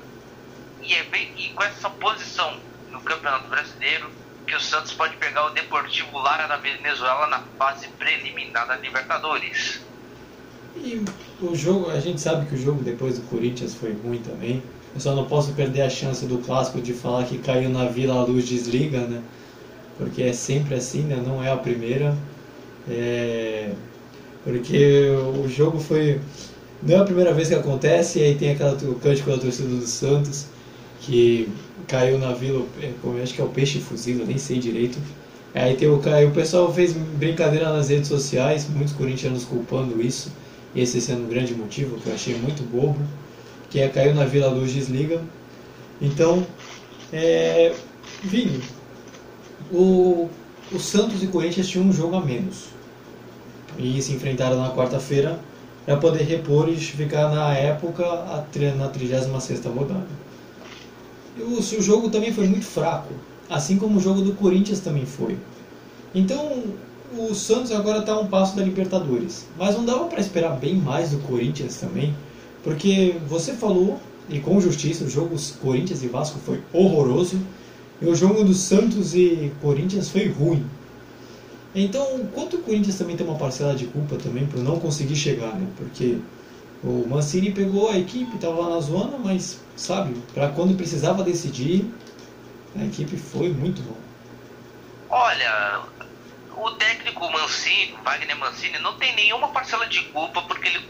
E, 0.82 0.94
é 0.94 1.02
bem, 1.04 1.32
e 1.36 1.48
com 1.50 1.62
essa 1.62 1.88
posição 1.90 2.58
no 2.90 3.00
Campeonato 3.00 3.48
Brasileiro, 3.48 4.10
que 4.46 4.54
o 4.54 4.60
Santos 4.60 4.92
pode 4.92 5.16
pegar 5.16 5.46
o 5.46 5.50
Deportivo 5.50 6.18
Lara 6.18 6.46
da 6.46 6.56
Venezuela 6.56 7.26
na 7.26 7.40
fase 7.58 7.88
preliminar 7.88 8.66
da 8.66 8.76
Libertadores. 8.76 9.80
E 10.76 11.04
o 11.40 11.54
jogo, 11.54 11.90
a 11.90 12.00
gente 12.00 12.20
sabe 12.20 12.46
que 12.46 12.54
o 12.54 12.58
jogo 12.58 12.82
depois 12.82 13.18
do 13.18 13.26
Corinthians 13.26 13.74
foi 13.74 13.92
ruim 13.92 14.22
também. 14.22 14.62
Eu 14.98 15.02
só 15.02 15.14
não 15.14 15.26
posso 15.26 15.52
perder 15.52 15.82
a 15.82 15.88
chance 15.88 16.26
do 16.26 16.38
clássico 16.38 16.80
de 16.80 16.92
falar 16.92 17.22
que 17.22 17.38
caiu 17.38 17.70
na 17.70 17.84
Vila 17.84 18.14
a 18.14 18.24
luz 18.24 18.48
desliga, 18.48 18.98
né? 18.98 19.22
Porque 19.96 20.24
é 20.24 20.32
sempre 20.32 20.74
assim, 20.74 21.02
né? 21.02 21.22
Não 21.24 21.40
é 21.40 21.52
a 21.52 21.56
primeira. 21.56 22.16
É... 22.90 23.70
Porque 24.42 25.08
o 25.36 25.48
jogo 25.48 25.78
foi. 25.78 26.20
Não 26.82 26.96
é 26.96 26.98
a 26.98 27.04
primeira 27.04 27.32
vez 27.32 27.46
que 27.46 27.54
acontece, 27.54 28.18
e 28.18 28.24
aí 28.24 28.34
tem 28.34 28.50
aquela 28.50 28.72
o 28.72 28.96
cântico 28.96 29.30
da 29.30 29.38
torcida 29.38 29.68
do 29.68 29.86
Santos, 29.86 30.46
que 31.00 31.48
caiu 31.86 32.18
na 32.18 32.32
vila, 32.32 32.66
é, 32.82 33.22
acho 33.22 33.34
que 33.34 33.40
é 33.40 33.44
o 33.44 33.48
Peixe 33.48 33.78
Fuzil, 33.78 34.26
nem 34.26 34.36
sei 34.36 34.58
direito. 34.58 34.98
Aí 35.54 35.76
tem 35.76 35.86
o, 35.86 35.94
o 35.94 36.30
pessoal 36.32 36.74
fez 36.74 36.92
brincadeira 36.92 37.72
nas 37.72 37.88
redes 37.88 38.08
sociais, 38.08 38.66
muitos 38.68 38.94
corintianos 38.94 39.44
culpando 39.44 40.02
isso, 40.02 40.32
e 40.74 40.80
esse 40.80 41.00
sendo 41.00 41.22
um 41.22 41.28
grande 41.28 41.54
motivo, 41.54 41.98
que 41.98 42.08
eu 42.08 42.14
achei 42.14 42.36
muito 42.36 42.64
bobo, 42.68 42.98
que 43.70 43.80
é 43.80 43.88
caiu 43.88 44.14
na 44.14 44.24
Vila 44.24 44.48
Luz 44.48 44.72
desliga. 44.72 45.20
Então, 46.00 46.46
é, 47.12 47.74
Vini, 48.22 48.62
o, 49.72 50.28
o 50.72 50.78
Santos 50.78 51.22
e 51.22 51.26
Corinthians 51.26 51.68
tinham 51.68 51.86
um 51.86 51.92
jogo 51.92 52.16
a 52.16 52.20
menos. 52.20 52.66
E 53.78 54.00
se 54.00 54.12
enfrentaram 54.12 54.60
na 54.60 54.70
quarta-feira 54.70 55.38
para 55.84 55.96
poder 55.96 56.24
repor 56.24 56.68
e 56.68 56.76
ficar 56.76 57.30
na 57.30 57.54
época 57.54 58.04
a, 58.04 58.44
na 58.76 58.88
36 58.88 59.64
rodada. 59.64 60.06
O, 61.38 61.58
o 61.58 61.82
jogo 61.82 62.10
também 62.10 62.32
foi 62.32 62.46
muito 62.48 62.66
fraco, 62.66 63.14
assim 63.48 63.78
como 63.78 63.98
o 63.98 64.00
jogo 64.00 64.22
do 64.22 64.32
Corinthians 64.32 64.80
também 64.80 65.06
foi. 65.06 65.38
Então, 66.14 66.64
o 67.16 67.34
Santos 67.34 67.70
agora 67.72 68.00
está 68.00 68.18
um 68.18 68.26
passo 68.26 68.56
da 68.56 68.62
Libertadores. 68.62 69.46
Mas 69.56 69.74
não 69.76 69.84
dava 69.84 70.04
para 70.06 70.20
esperar 70.20 70.56
bem 70.56 70.74
mais 70.74 71.10
do 71.10 71.18
Corinthians 71.20 71.76
também, 71.76 72.14
porque 72.62 73.16
você 73.26 73.54
falou, 73.54 74.00
e 74.28 74.40
com 74.40 74.60
justiça, 74.60 75.04
o 75.04 75.10
jogo 75.10 75.36
Corinthians 75.60 76.02
e 76.02 76.08
Vasco 76.08 76.38
foi 76.40 76.62
horroroso, 76.72 77.40
e 78.00 78.06
o 78.06 78.14
jogo 78.14 78.44
do 78.44 78.54
Santos 78.54 79.14
e 79.14 79.52
Corinthians 79.60 80.08
foi 80.08 80.28
ruim. 80.28 80.64
Então, 81.74 82.26
quanto 82.34 82.56
o 82.56 82.62
Corinthians 82.62 82.96
também 82.96 83.16
tem 83.16 83.26
uma 83.26 83.36
parcela 83.36 83.74
de 83.74 83.86
culpa 83.86 84.16
também 84.16 84.46
por 84.46 84.60
não 84.62 84.78
conseguir 84.78 85.16
chegar, 85.16 85.54
né? 85.54 85.66
Porque 85.76 86.18
o 86.82 87.06
Mancini 87.08 87.50
pegou 87.50 87.90
a 87.90 87.98
equipe, 87.98 88.36
estava 88.36 88.60
lá 88.60 88.70
na 88.70 88.80
zona, 88.80 89.18
mas, 89.18 89.60
sabe, 89.76 90.14
para 90.32 90.48
quando 90.48 90.76
precisava 90.76 91.22
decidir, 91.22 91.84
a 92.76 92.84
equipe 92.84 93.16
foi 93.16 93.50
muito 93.50 93.82
bom. 93.82 93.96
Olha, 95.10 95.82
o 96.56 96.70
técnico 96.72 97.30
Mancini, 97.30 97.94
Wagner 98.04 98.38
Mancini, 98.38 98.78
não 98.78 98.94
tem 98.94 99.14
nenhuma 99.16 99.48
parcela 99.48 99.86
de 99.86 100.02
culpa 100.06 100.42
porque 100.42 100.68
ele, 100.68 100.80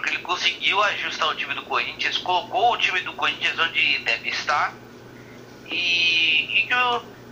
porque 0.00 0.14
ele 0.14 0.22
conseguiu 0.22 0.82
ajustar 0.82 1.28
o 1.28 1.34
time 1.34 1.52
do 1.52 1.62
Corinthians, 1.62 2.16
colocou 2.16 2.72
o 2.72 2.78
time 2.78 3.02
do 3.02 3.12
Corinthians 3.12 3.58
onde 3.58 3.98
deve 3.98 4.30
estar. 4.30 4.74
E, 5.66 6.58
e, 6.58 6.66
que, 6.66 6.74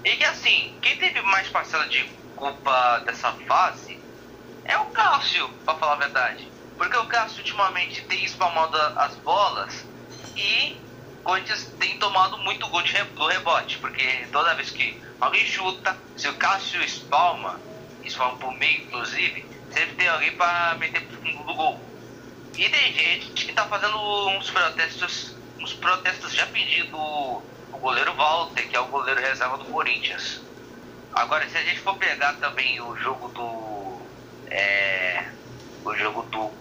e 0.04 0.16
que 0.16 0.24
assim, 0.24 0.78
quem 0.82 0.98
teve 0.98 1.22
mais 1.22 1.48
parcela 1.48 1.88
de 1.88 2.04
culpa 2.36 2.98
dessa 3.06 3.32
fase 3.32 3.98
é 4.66 4.76
o 4.76 4.84
Cássio, 4.86 5.48
para 5.64 5.78
falar 5.78 5.94
a 5.94 5.96
verdade. 5.96 6.46
Porque 6.76 6.96
o 6.98 7.06
Cássio 7.06 7.38
ultimamente 7.38 8.02
tem 8.02 8.22
espalmado 8.22 8.76
as 8.76 9.16
bolas 9.16 9.86
e 10.36 10.76
o 11.20 11.22
Corinthians 11.22 11.74
tem 11.78 11.98
tomado 11.98 12.36
muito 12.36 12.68
gol 12.68 12.82
de 12.82 12.92
do 13.02 13.26
rebote. 13.28 13.78
Porque 13.78 14.28
toda 14.30 14.54
vez 14.54 14.68
que 14.70 15.02
alguém 15.18 15.46
chuta, 15.46 15.96
se 16.14 16.28
o 16.28 16.34
Cássio 16.34 16.82
espalma, 16.82 17.58
espalma 18.04 18.36
por 18.36 18.52
meio 18.58 18.82
inclusive, 18.82 19.46
sempre 19.70 19.96
tem 19.96 20.08
alguém 20.08 20.36
para 20.36 20.74
meter 20.74 21.00
pro 21.06 21.16
fundo 21.16 21.44
do 21.44 21.54
gol. 21.54 21.87
E 22.58 22.68
tem 22.68 22.92
gente 22.92 23.46
que 23.46 23.52
tá 23.52 23.64
fazendo 23.66 23.96
uns 24.30 24.50
protestos, 24.50 25.36
uns 25.60 25.74
protestos 25.74 26.34
já 26.34 26.44
pedindo 26.46 26.98
o 26.98 27.78
goleiro 27.78 28.12
Walter, 28.14 28.68
que 28.68 28.76
é 28.76 28.80
o 28.80 28.88
goleiro 28.88 29.20
reserva 29.20 29.58
do 29.58 29.66
Corinthians. 29.66 30.40
Agora, 31.12 31.48
se 31.48 31.56
a 31.56 31.62
gente 31.62 31.78
for 31.78 31.96
pegar 31.96 32.32
também 32.34 32.80
o 32.80 32.96
jogo 32.96 33.28
do. 33.28 34.00
É, 34.50 35.24
o 35.84 35.94
jogo 35.94 36.22
do. 36.24 36.52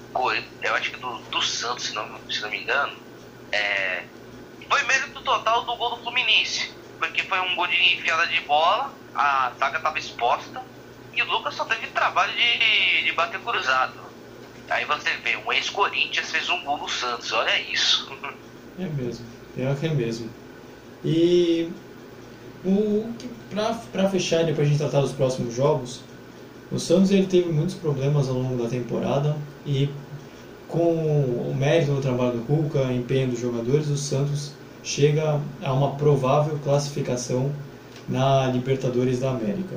Eu 0.61 0.75
acho 0.75 0.91
que 0.91 0.97
do, 0.97 1.17
do 1.17 1.41
Santos, 1.41 1.85
se 1.85 1.95
não, 1.95 2.29
se 2.29 2.41
não 2.41 2.51
me 2.51 2.61
engano. 2.61 2.95
É, 3.51 4.03
foi 4.69 4.83
mérito 4.83 5.19
total 5.23 5.65
do 5.65 5.75
gol 5.77 5.97
do 5.97 6.03
Fluminense. 6.03 6.77
Porque 6.99 7.23
foi 7.23 7.39
um 7.39 7.55
gol 7.55 7.67
de 7.67 7.95
enfiada 7.95 8.27
de 8.27 8.39
bola, 8.41 8.93
a 9.15 9.51
zaga 9.57 9.77
estava 9.77 9.97
exposta 9.97 10.63
e 11.13 11.21
o 11.23 11.25
Lucas 11.25 11.55
só 11.55 11.65
teve 11.65 11.87
trabalho 11.87 12.33
de, 12.33 13.03
de 13.03 13.11
bater 13.13 13.39
cruzado. 13.41 14.06
Aí 14.69 14.85
você 14.85 15.09
vê, 15.23 15.37
um 15.37 15.51
ex-Corinthians 15.53 16.29
fez 16.29 16.49
um 16.49 16.61
gol 16.63 16.77
no 16.77 16.89
Santos, 16.89 17.31
olha 17.31 17.59
isso. 17.71 18.11
É 18.79 18.85
mesmo, 18.85 19.25
é 19.57 19.75
que 19.79 19.85
é 19.85 19.93
mesmo. 19.93 20.29
E 21.03 21.71
para 23.91 24.09
fechar 24.09 24.43
depois 24.43 24.67
a 24.67 24.69
gente 24.69 24.79
tratar 24.79 25.01
dos 25.01 25.13
próximos 25.13 25.55
jogos, 25.55 26.01
o 26.71 26.77
Santos 26.77 27.11
ele 27.11 27.27
teve 27.27 27.49
muitos 27.49 27.75
problemas 27.75 28.27
ao 28.27 28.35
longo 28.35 28.61
da 28.61 28.69
temporada 28.69 29.37
e 29.65 29.89
com 30.67 30.79
o 30.81 31.55
mérito 31.57 31.93
do 31.93 32.01
trabalho 32.01 32.33
do 32.33 32.45
Cuca, 32.45 32.91
empenho 32.91 33.29
dos 33.29 33.39
jogadores, 33.39 33.87
o 33.87 33.95
Santos 33.95 34.51
chega 34.83 35.39
a 35.63 35.73
uma 35.73 35.95
provável 35.95 36.59
classificação 36.61 37.51
na 38.07 38.47
Libertadores 38.47 39.19
da 39.19 39.31
América. 39.31 39.75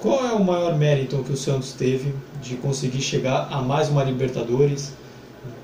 Qual 0.00 0.26
é 0.26 0.32
o 0.32 0.42
maior 0.42 0.76
mérito 0.76 1.22
que 1.22 1.32
o 1.32 1.36
Santos 1.36 1.74
teve 1.74 2.14
de 2.40 2.56
conseguir 2.56 3.02
chegar 3.02 3.48
a 3.52 3.60
mais 3.60 3.90
uma 3.90 4.02
Libertadores 4.02 4.94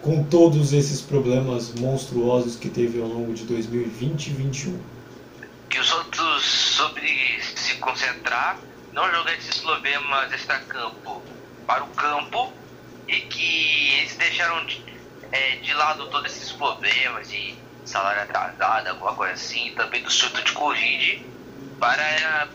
com 0.02 0.22
todos 0.24 0.74
esses 0.74 1.00
problemas 1.00 1.72
monstruosos 1.72 2.54
que 2.54 2.68
teve 2.68 3.00
ao 3.00 3.08
longo 3.08 3.32
de 3.32 3.44
2020 3.44 4.26
e 4.26 4.30
2021? 4.32 4.78
Que 5.70 5.80
o 5.80 5.84
Santos 5.84 6.44
sobre 6.44 7.40
se 7.40 7.76
concentrar, 7.76 8.58
não 8.92 9.10
jogar 9.10 9.34
esses 9.38 9.56
problemas 9.56 10.30
extra-campo 10.30 11.22
para 11.66 11.82
o 11.84 11.88
campo 11.88 12.52
e 13.08 13.20
que 13.20 13.94
eles 14.00 14.16
deixaram 14.16 14.66
de, 14.66 14.82
é, 15.32 15.56
de 15.56 15.72
lado 15.72 16.08
todos 16.08 16.30
esses 16.30 16.52
problemas 16.52 17.30
de 17.30 17.54
salário 17.86 18.20
atrasado, 18.20 18.88
alguma 18.88 19.14
coisa 19.14 19.32
assim, 19.32 19.72
também 19.74 20.02
do 20.02 20.10
surto 20.10 20.44
de 20.44 20.52
Covid 20.52 21.24
para, 21.80 22.48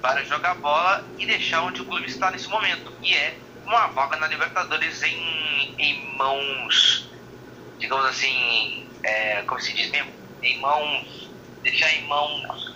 para 0.00 0.24
jogar 0.24 0.54
bola 0.56 1.04
e 1.18 1.26
deixar 1.26 1.62
onde 1.62 1.82
o 1.82 1.84
clube 1.84 2.06
está 2.06 2.30
nesse 2.30 2.48
momento, 2.48 2.92
que 3.02 3.14
é 3.14 3.36
uma 3.66 3.88
vaga 3.88 4.16
na 4.16 4.28
Libertadores 4.28 5.02
em, 5.02 5.74
em 5.78 6.16
mãos, 6.16 7.08
digamos 7.78 8.06
assim, 8.06 8.86
é, 9.02 9.42
como 9.42 9.60
se 9.60 9.72
diz 9.74 9.90
mesmo, 9.90 10.10
em 10.42 10.58
mãos, 10.60 11.28
deixar 11.62 11.92
em 11.94 12.06
mãos. 12.06 12.74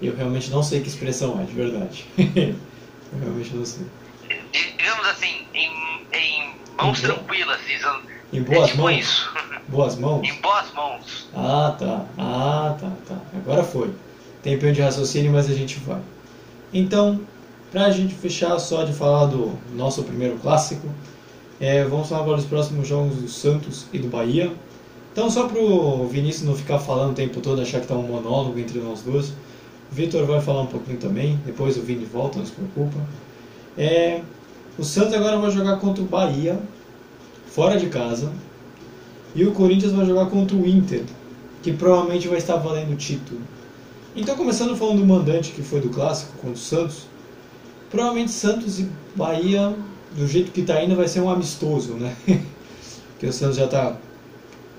Eu 0.00 0.16
realmente 0.16 0.50
não 0.50 0.62
sei 0.62 0.80
que 0.80 0.88
expressão 0.88 1.40
é, 1.40 1.44
de 1.44 1.52
verdade. 1.52 2.06
Eu 2.18 3.20
realmente 3.20 3.54
não 3.54 3.64
sei. 3.64 3.86
Digamos 4.52 5.06
assim, 5.08 5.46
em, 5.54 6.06
em 6.12 6.54
mãos 6.76 6.98
em 6.98 7.02
tranquilas, 7.02 7.60
dizendo. 7.66 8.02
Em 8.32 8.42
boas 8.42 8.64
é 8.64 8.70
tipo 8.72 8.82
mãos? 8.82 8.98
Isso. 8.98 9.34
Boas 9.68 9.96
mãos? 9.96 10.26
Em 10.26 10.40
boas 10.40 10.72
mãos. 10.72 11.28
Ah, 11.34 11.76
tá. 11.78 12.06
Ah, 12.16 12.74
tá, 12.80 12.90
tá. 13.06 13.20
Agora 13.36 13.62
foi. 13.62 13.94
Tempinho 14.42 14.72
de 14.72 14.80
raciocínio, 14.80 15.32
mas 15.32 15.50
a 15.50 15.54
gente 15.54 15.78
vai. 15.80 16.00
Então, 16.72 17.20
pra 17.72 17.90
gente 17.90 18.14
fechar 18.14 18.58
só 18.58 18.84
de 18.84 18.92
falar 18.92 19.26
do 19.26 19.52
nosso 19.74 20.02
primeiro 20.04 20.36
clássico, 20.36 20.86
é, 21.60 21.82
vamos 21.84 22.08
falar 22.08 22.22
agora 22.22 22.36
dos 22.36 22.46
próximos 22.46 22.86
jogos 22.86 23.16
do 23.16 23.28
Santos 23.28 23.86
e 23.92 23.98
do 23.98 24.08
Bahia. 24.08 24.52
Então, 25.12 25.28
só 25.30 25.48
pro 25.48 26.06
Vinícius 26.06 26.46
não 26.46 26.54
ficar 26.54 26.78
falando 26.78 27.10
o 27.10 27.14
tempo 27.14 27.40
todo, 27.40 27.60
achar 27.60 27.80
que 27.80 27.88
tá 27.88 27.94
um 27.94 28.02
monólogo 28.02 28.58
entre 28.58 28.78
nós 28.78 29.02
dois, 29.02 29.30
o 29.90 29.94
Vitor 29.94 30.24
vai 30.26 30.40
falar 30.40 30.62
um 30.62 30.66
pouquinho 30.66 30.98
também, 30.98 31.40
depois 31.44 31.76
o 31.76 31.80
Vini 31.80 32.04
volta, 32.04 32.38
não 32.38 32.46
se 32.46 32.52
preocupa. 32.52 32.98
É, 33.76 34.20
o 34.78 34.84
Santos 34.84 35.14
agora 35.14 35.38
vai 35.38 35.50
jogar 35.50 35.78
contra 35.78 36.02
o 36.02 36.06
Bahia, 36.06 36.60
fora 37.46 37.78
de 37.78 37.86
casa, 37.86 38.30
e 39.34 39.44
o 39.44 39.52
Corinthians 39.52 39.92
vai 39.92 40.06
jogar 40.06 40.26
contra 40.26 40.56
o 40.56 40.66
Inter, 40.66 41.02
que 41.62 41.72
provavelmente 41.72 42.28
vai 42.28 42.38
estar 42.38 42.56
valendo 42.56 42.92
o 42.92 42.96
título. 42.96 43.40
Então, 44.16 44.36
começando 44.36 44.76
falando 44.76 44.98
do 44.98 45.06
mandante 45.06 45.52
que 45.52 45.62
foi 45.62 45.80
do 45.80 45.90
clássico 45.90 46.32
contra 46.38 46.50
o 46.50 46.56
Santos, 46.56 47.06
provavelmente 47.90 48.30
Santos 48.30 48.80
e 48.80 48.88
Bahia, 49.14 49.74
do 50.12 50.26
jeito 50.26 50.50
que 50.50 50.60
está 50.60 50.82
indo, 50.82 50.96
vai 50.96 51.06
ser 51.06 51.20
um 51.20 51.30
amistoso, 51.30 51.94
né? 51.94 52.16
Porque 53.12 53.26
o 53.26 53.32
Santos 53.32 53.56
já 53.56 53.64
está 53.64 53.96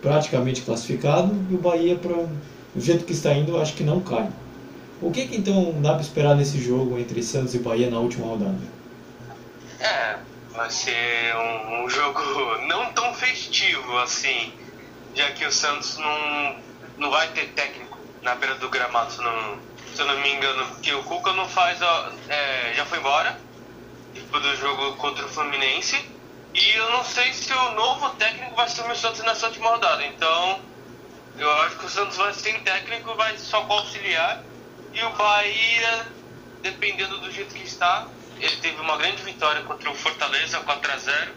praticamente 0.02 0.62
classificado 0.62 1.34
e 1.50 1.56
o 1.56 1.58
Bahia, 1.58 1.96
pra, 1.96 2.14
do 2.14 2.82
jeito 2.82 3.06
que 3.06 3.14
está 3.14 3.34
indo, 3.34 3.54
eu 3.54 3.62
acho 3.62 3.74
que 3.74 3.84
não 3.84 4.02
cai. 4.02 4.30
O 5.02 5.12
que, 5.12 5.28
que 5.28 5.38
então 5.38 5.74
dá 5.82 5.94
para 5.94 6.02
esperar 6.02 6.36
nesse 6.36 6.60
jogo 6.62 6.98
entre 7.00 7.24
Santos 7.24 7.56
e 7.56 7.60
Bahia 7.60 7.90
na 7.90 8.00
última 8.00 8.28
rodada? 8.28 8.58
É, 9.80 10.18
vai 10.54 10.70
ser 10.70 11.36
um, 11.36 11.84
um, 11.84 11.90
jogo 11.90 12.20
não 12.68 12.92
tão 12.92 13.14
festivo 13.14 13.98
assim, 14.00 14.52
já 15.16 15.32
que 15.32 15.46
o 15.46 15.52
Santos 15.52 15.98
não, 15.98 16.56
não 16.98 17.12
vai 17.12 17.30
ter 17.30 17.48
técnico 17.50 17.89
na 18.22 18.36
beira 18.36 18.56
do 18.56 18.70
gramado, 18.70 19.12
se, 19.12 19.22
não, 19.22 19.60
se 19.94 20.02
eu 20.02 20.06
não 20.06 20.20
me 20.20 20.32
engano, 20.34 20.66
porque 20.68 20.94
o 20.94 21.04
Cuca 21.04 21.34
não 21.34 21.48
faz, 21.48 21.80
é, 22.28 22.74
já 22.76 22.86
foi 22.86 23.00
embora. 23.00 23.40
Depois 24.14 24.44
do 24.44 24.56
jogo 24.58 24.96
contra 24.98 25.26
o 25.26 25.30
Fluminense, 25.30 25.96
e 26.54 26.70
eu 26.72 26.92
não 26.92 27.04
sei 27.04 27.32
se 27.32 27.54
o 27.54 27.72
novo 27.72 28.10
técnico 28.12 28.56
vai 28.56 28.66
assumir 28.66 28.92
o 28.92 28.96
Santos 28.96 29.22
nessa 29.22 29.48
última 29.48 29.70
rodada, 29.70 30.04
então 30.06 30.60
eu 31.38 31.52
acho 31.62 31.78
que 31.78 31.86
o 31.86 31.90
Santos 31.90 32.18
vai 32.18 32.34
sem 32.34 32.60
técnico, 32.62 33.14
vai 33.16 33.38
só 33.38 33.66
auxiliar, 33.70 34.44
e 34.94 35.04
o 35.04 35.10
Bahia, 35.12 36.08
dependendo 36.62 37.20
do 37.20 37.32
jeito 37.32 37.54
que 37.54 37.64
está, 37.64 38.08
ele 38.40 38.56
teve 38.58 38.82
uma 38.82 38.98
grande 38.98 39.22
vitória 39.22 39.62
contra 39.64 39.90
o 39.92 39.96
Fortaleza 39.96 40.60
4 40.60 40.92
a 40.92 40.98
0 40.98 41.34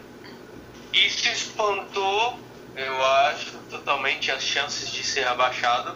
e 0.93 1.09
se 1.09 1.27
espantou, 1.29 2.39
eu 2.75 3.05
acho, 3.05 3.51
totalmente 3.69 4.31
as 4.31 4.43
chances 4.43 4.91
de 4.91 5.03
ser 5.03 5.27
rebaixado. 5.27 5.95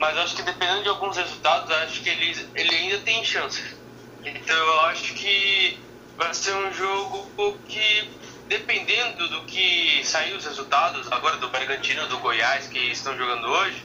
Mas 0.00 0.16
acho 0.16 0.34
que 0.34 0.42
dependendo 0.42 0.82
de 0.82 0.88
alguns 0.88 1.14
resultados, 1.14 1.70
acho 1.70 2.00
que 2.00 2.08
ele, 2.08 2.48
ele 2.54 2.74
ainda 2.74 2.98
tem 3.00 3.22
chances. 3.22 3.76
Então 4.24 4.56
eu 4.56 4.80
acho 4.86 5.12
que 5.12 5.78
vai 6.16 6.32
ser 6.32 6.54
um 6.54 6.72
jogo 6.72 7.28
que, 7.68 8.10
dependendo 8.48 9.28
do 9.28 9.42
que 9.42 10.00
sair 10.02 10.32
os 10.32 10.44
resultados, 10.46 11.06
agora 11.12 11.36
do 11.36 11.50
Bragantino, 11.50 12.06
do 12.06 12.18
Goiás, 12.18 12.66
que 12.66 12.78
estão 12.78 13.14
jogando 13.14 13.46
hoje, 13.46 13.84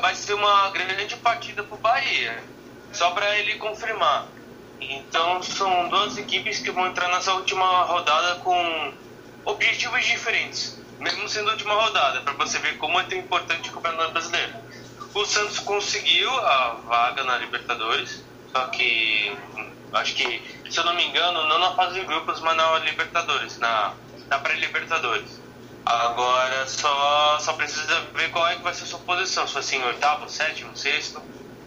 vai 0.00 0.14
ser 0.16 0.34
uma 0.34 0.70
grande 0.70 1.16
partida 1.18 1.62
para 1.62 1.76
o 1.76 1.78
Bahia. 1.78 2.42
Só 2.92 3.12
para 3.12 3.38
ele 3.38 3.54
confirmar. 3.58 4.26
Então 4.80 5.40
são 5.44 5.88
duas 5.88 6.18
equipes 6.18 6.58
que 6.58 6.72
vão 6.72 6.88
entrar 6.88 7.08
nessa 7.08 7.32
última 7.34 7.84
rodada 7.84 8.40
com 8.40 8.92
objetivos 9.44 10.04
diferentes, 10.04 10.81
mesmo 11.02 11.28
sendo 11.28 11.50
a 11.50 11.52
última 11.52 11.74
rodada, 11.74 12.20
para 12.22 12.32
você 12.34 12.58
ver 12.58 12.78
como 12.78 12.98
é 12.98 13.04
tão 13.04 13.18
importante 13.18 13.68
o 13.68 13.72
Campeonato 13.72 14.12
Brasileiro. 14.12 14.52
O 15.14 15.24
Santos 15.26 15.58
conseguiu 15.58 16.30
a 16.30 16.80
vaga 16.86 17.24
na 17.24 17.36
Libertadores, 17.38 18.24
só 18.50 18.66
que 18.68 19.36
acho 19.92 20.14
que, 20.14 20.42
se 20.70 20.78
eu 20.78 20.84
não 20.84 20.94
me 20.94 21.04
engano, 21.04 21.46
não 21.48 21.58
na 21.58 21.74
fase 21.74 22.00
de 22.00 22.06
grupos, 22.06 22.40
mas 22.40 22.56
na 22.56 22.78
Libertadores, 22.78 23.58
na, 23.58 23.92
na 24.28 24.38
pré-Libertadores. 24.38 25.40
Agora 25.84 26.66
só, 26.66 27.38
só 27.40 27.52
precisa 27.54 28.00
ver 28.14 28.30
qual 28.30 28.46
é 28.46 28.56
que 28.56 28.62
vai 28.62 28.72
ser 28.72 28.84
a 28.84 28.86
sua 28.86 29.00
posição, 29.00 29.46
se 29.46 29.54
vai 29.54 29.62
ser 29.62 29.76
em 29.76 29.84
oitavo, 29.84 30.28
sétimo, 30.28 30.76
sexto 30.76 31.20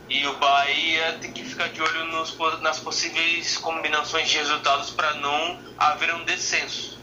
e 0.09 0.25
o 0.27 0.37
Bahia 0.37 1.17
tem 1.19 1.31
que 1.31 1.43
ficar 1.43 1.69
de 1.69 1.81
olho 1.81 2.05
nos, 2.05 2.37
nas 2.61 2.79
possíveis 2.79 3.57
combinações 3.57 4.29
de 4.29 4.37
resultados 4.37 4.91
para 4.91 5.15
não 5.15 5.59
haver 5.77 6.13
um 6.13 6.23
descenso. 6.25 6.94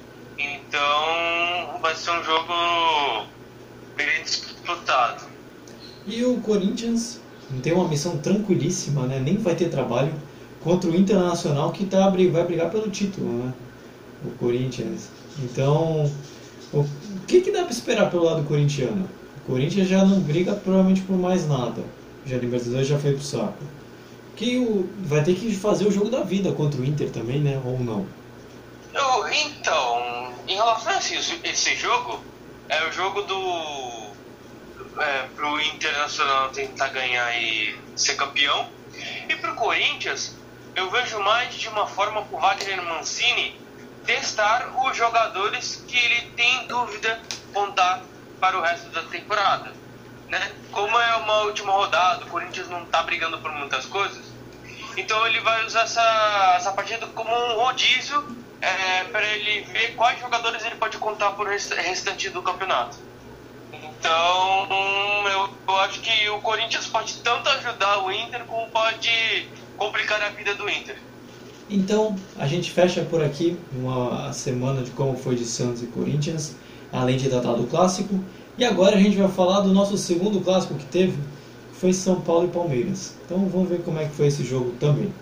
Então 0.43 1.81
vai 1.81 1.95
ser 1.95 2.11
um 2.11 2.25
jogo 2.25 3.27
bem 3.97 4.23
disputado. 4.23 5.25
E 6.07 6.25
o 6.25 6.41
Corinthians 6.41 7.21
tem 7.63 7.73
uma 7.73 7.89
missão 7.89 8.17
tranquilíssima, 8.19 9.07
né? 9.07 9.21
nem 9.21 9.37
vai 9.37 9.55
ter 9.55 9.69
trabalho 9.69 10.13
contra 10.63 10.91
o 10.91 10.95
Internacional 10.95 11.73
que 11.73 11.85
tá, 11.87 12.09
vai 12.09 12.45
brigar 12.45 12.71
pelo 12.71 12.91
título, 12.91 13.45
né? 13.45 13.53
o 14.25 14.31
Corinthians. 14.39 15.09
Então, 15.39 16.11
o 16.73 16.87
que, 17.27 17.41
que 17.41 17.51
dá 17.51 17.63
para 17.63 17.73
esperar 17.73 18.11
pelo 18.11 18.25
lado 18.25 18.45
corintiano? 18.45 19.09
O 19.39 19.51
Corinthians 19.51 19.89
já 19.89 20.05
não 20.05 20.21
briga 20.21 20.55
provavelmente 20.55 21.03
por 21.03 21.17
mais 21.17 21.47
nada 21.47 21.83
já 22.25 22.37
Libertadores 22.37 22.87
já 22.87 22.99
foi 22.99 23.13
pro 23.13 23.23
saco. 23.23 23.65
Que 24.37 24.59
o, 24.59 24.89
vai 25.01 25.23
ter 25.23 25.35
que 25.35 25.55
fazer 25.55 25.87
o 25.87 25.91
jogo 25.91 26.11
da 26.11 26.23
vida 26.23 26.53
contra 26.53 26.81
o 26.81 26.85
Inter 26.85 27.11
também, 27.11 27.41
né? 27.41 27.61
Ou 27.65 27.79
não? 27.79 28.07
Eu, 28.95 29.29
então, 29.29 30.03
em 30.81 30.85
relação 30.85 30.93
a 30.93 30.99
esse, 30.99 31.41
esse 31.45 31.76
jogo, 31.76 32.25
é 32.69 32.85
o 32.85 32.93
jogo 32.93 33.23
do. 33.23 34.12
É, 34.99 35.26
pro 35.35 35.61
Internacional 35.61 36.50
tentar 36.50 36.88
ganhar 36.88 37.35
e 37.37 37.79
ser 37.97 38.14
campeão. 38.14 38.69
E 39.29 39.35
pro 39.37 39.55
Corinthians, 39.55 40.37
eu 40.75 40.91
vejo 40.91 41.19
mais 41.21 41.55
de 41.55 41.69
uma 41.69 41.87
forma 41.87 42.23
pro 42.23 42.38
Wagner 42.38 42.83
Mancini 42.83 43.59
testar 44.05 44.71
os 44.85 44.97
jogadores 44.97 45.83
que 45.88 45.97
ele 45.97 46.31
tem 46.33 46.67
dúvida 46.67 47.21
contar 47.55 48.02
para 48.41 48.59
o 48.59 48.61
resto 48.61 48.88
da 48.91 49.02
temporada 49.05 49.73
né? 50.33 50.50
Como 50.73 50.99
é 50.99 51.17
uma 51.17 51.43
última 51.43 51.73
rodada, 51.73 52.25
o 52.25 52.29
Corinthians 52.29 52.67
não 52.71 52.85
está 52.85 53.02
brigando 53.02 53.38
por 53.38 53.52
muitas 53.52 53.85
coisas, 53.85 54.25
então 54.97 55.26
ele 55.26 55.41
vai 55.41 55.64
usar 55.67 55.83
essa, 55.83 56.55
essa 56.57 56.73
partida 56.73 57.07
como 57.09 57.31
um 57.31 57.57
rodízio 57.57 58.25
é, 58.62 59.04
para 59.11 59.26
ele 59.35 59.62
ver 59.73 59.95
quais 59.97 60.21
jogadores 60.21 60.64
ele 60.64 60.76
pode 60.76 60.97
contar 60.99 61.33
por 61.33 61.49
restante 61.49 62.31
do 62.31 62.40
campeonato. 62.40 62.97
Então, 63.73 64.69
eu, 65.26 65.49
eu 65.69 65.76
acho 65.81 66.00
que 66.00 66.28
o 66.31 66.40
Corinthians 66.40 66.87
pode 66.87 67.14
tanto 67.19 67.49
ajudar 67.49 68.04
o 68.04 68.12
Inter 68.12 68.45
como 68.45 68.71
pode 68.71 69.49
complicar 69.76 70.23
a 70.23 70.28
vida 70.28 70.54
do 70.54 70.71
Inter. 70.71 70.97
Então, 71.69 72.16
a 72.38 72.47
gente 72.47 72.71
fecha 72.71 73.02
por 73.02 73.23
aqui 73.23 73.59
uma 73.73 74.33
semana 74.33 74.83
de 74.83 74.90
como 74.92 75.16
foi 75.16 75.34
de 75.34 75.45
Santos 75.45 75.82
e 75.82 75.87
Corinthians, 75.87 76.54
além 76.93 77.17
de 77.17 77.28
tratar 77.28 77.54
do 77.54 77.67
clássico. 77.67 78.23
E 78.56 78.65
agora 78.65 78.97
a 78.97 79.00
gente 79.00 79.17
vai 79.17 79.28
falar 79.28 79.60
do 79.60 79.73
nosso 79.73 79.97
segundo 79.97 80.41
clássico 80.41 80.75
que 80.75 80.84
teve, 80.84 81.17
que 81.73 81.80
foi 81.80 81.93
São 81.93 82.21
Paulo 82.21 82.47
e 82.47 82.50
Palmeiras. 82.50 83.15
Então 83.25 83.45
vamos 83.47 83.69
ver 83.69 83.82
como 83.82 83.99
é 83.99 84.04
que 84.04 84.15
foi 84.15 84.26
esse 84.26 84.45
jogo 84.45 84.73
também. 84.78 85.13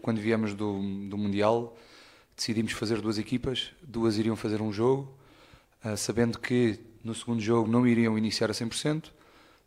Quando 0.00 0.20
viemos 0.20 0.54
do, 0.54 0.80
do 1.08 1.16
Mundial, 1.16 1.76
decidimos 2.36 2.72
fazer 2.72 3.00
duas 3.00 3.18
equipas, 3.18 3.70
duas 3.82 4.18
iriam 4.18 4.34
fazer 4.34 4.60
um 4.60 4.72
jogo, 4.72 5.14
uh, 5.84 5.96
sabendo 5.96 6.38
que 6.38 6.80
no 7.04 7.14
segundo 7.14 7.40
jogo 7.40 7.70
não 7.70 7.86
iriam 7.86 8.16
iniciar 8.16 8.50
a 8.50 8.54
100%. 8.54 9.10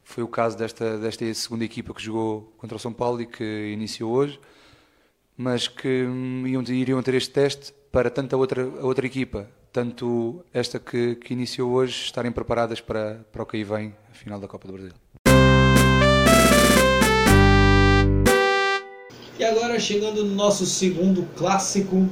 Foi 0.03 0.23
o 0.23 0.27
caso 0.27 0.57
desta, 0.57 0.97
desta 0.97 1.33
segunda 1.33 1.65
equipa 1.65 1.93
que 1.93 2.01
jogou 2.01 2.53
contra 2.57 2.77
o 2.77 2.79
São 2.79 2.93
Paulo 2.93 3.21
e 3.21 3.25
que 3.25 3.71
iniciou 3.73 4.13
hoje, 4.13 4.39
mas 5.35 5.67
que 5.67 6.03
um, 6.03 6.45
iam, 6.45 6.61
iriam 6.63 7.01
ter 7.01 7.15
este 7.15 7.31
teste 7.31 7.73
para 7.91 8.09
tanto 8.09 8.35
a 8.35 8.37
outra, 8.37 8.63
a 8.63 8.85
outra 8.85 9.05
equipa, 9.05 9.49
tanto 9.71 10.43
esta 10.53 10.79
que, 10.79 11.15
que 11.15 11.33
iniciou 11.33 11.71
hoje, 11.71 12.03
estarem 12.03 12.31
preparadas 12.31 12.79
para, 12.81 13.25
para 13.31 13.43
o 13.43 13.45
que 13.45 13.57
aí 13.57 13.63
vem, 13.63 13.95
a 14.11 14.13
final 14.13 14.39
da 14.39 14.47
Copa 14.47 14.67
do 14.67 14.73
Brasil. 14.73 15.04
E 19.37 19.43
agora 19.43 19.77
chegando 19.77 20.23
no 20.23 20.33
nosso 20.33 20.65
segundo 20.65 21.27
clássico, 21.35 22.07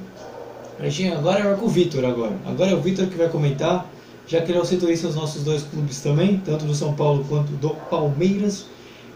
a 0.77 0.89
gente 0.89 1.13
agora 1.13 1.39
é 1.39 1.55
com 1.55 1.65
o 1.65 1.69
Vitor 1.69 2.03
agora. 2.03 2.37
Agora 2.45 2.71
é 2.71 2.75
o 2.75 2.81
Vitor 2.81 3.07
que 3.07 3.15
vai 3.15 3.29
comentar, 3.29 3.89
já 4.27 4.41
que 4.41 4.51
ele 4.51 4.65
citou 4.65 4.89
isso 4.89 5.07
os 5.07 5.15
nossos 5.15 5.41
dois 5.41 5.63
clubes 5.63 6.01
também, 6.01 6.41
tanto 6.43 6.65
do 6.65 6.75
São 6.75 6.93
Paulo 6.93 7.25
quanto 7.29 7.53
do 7.53 7.69
Palmeiras. 7.89 8.65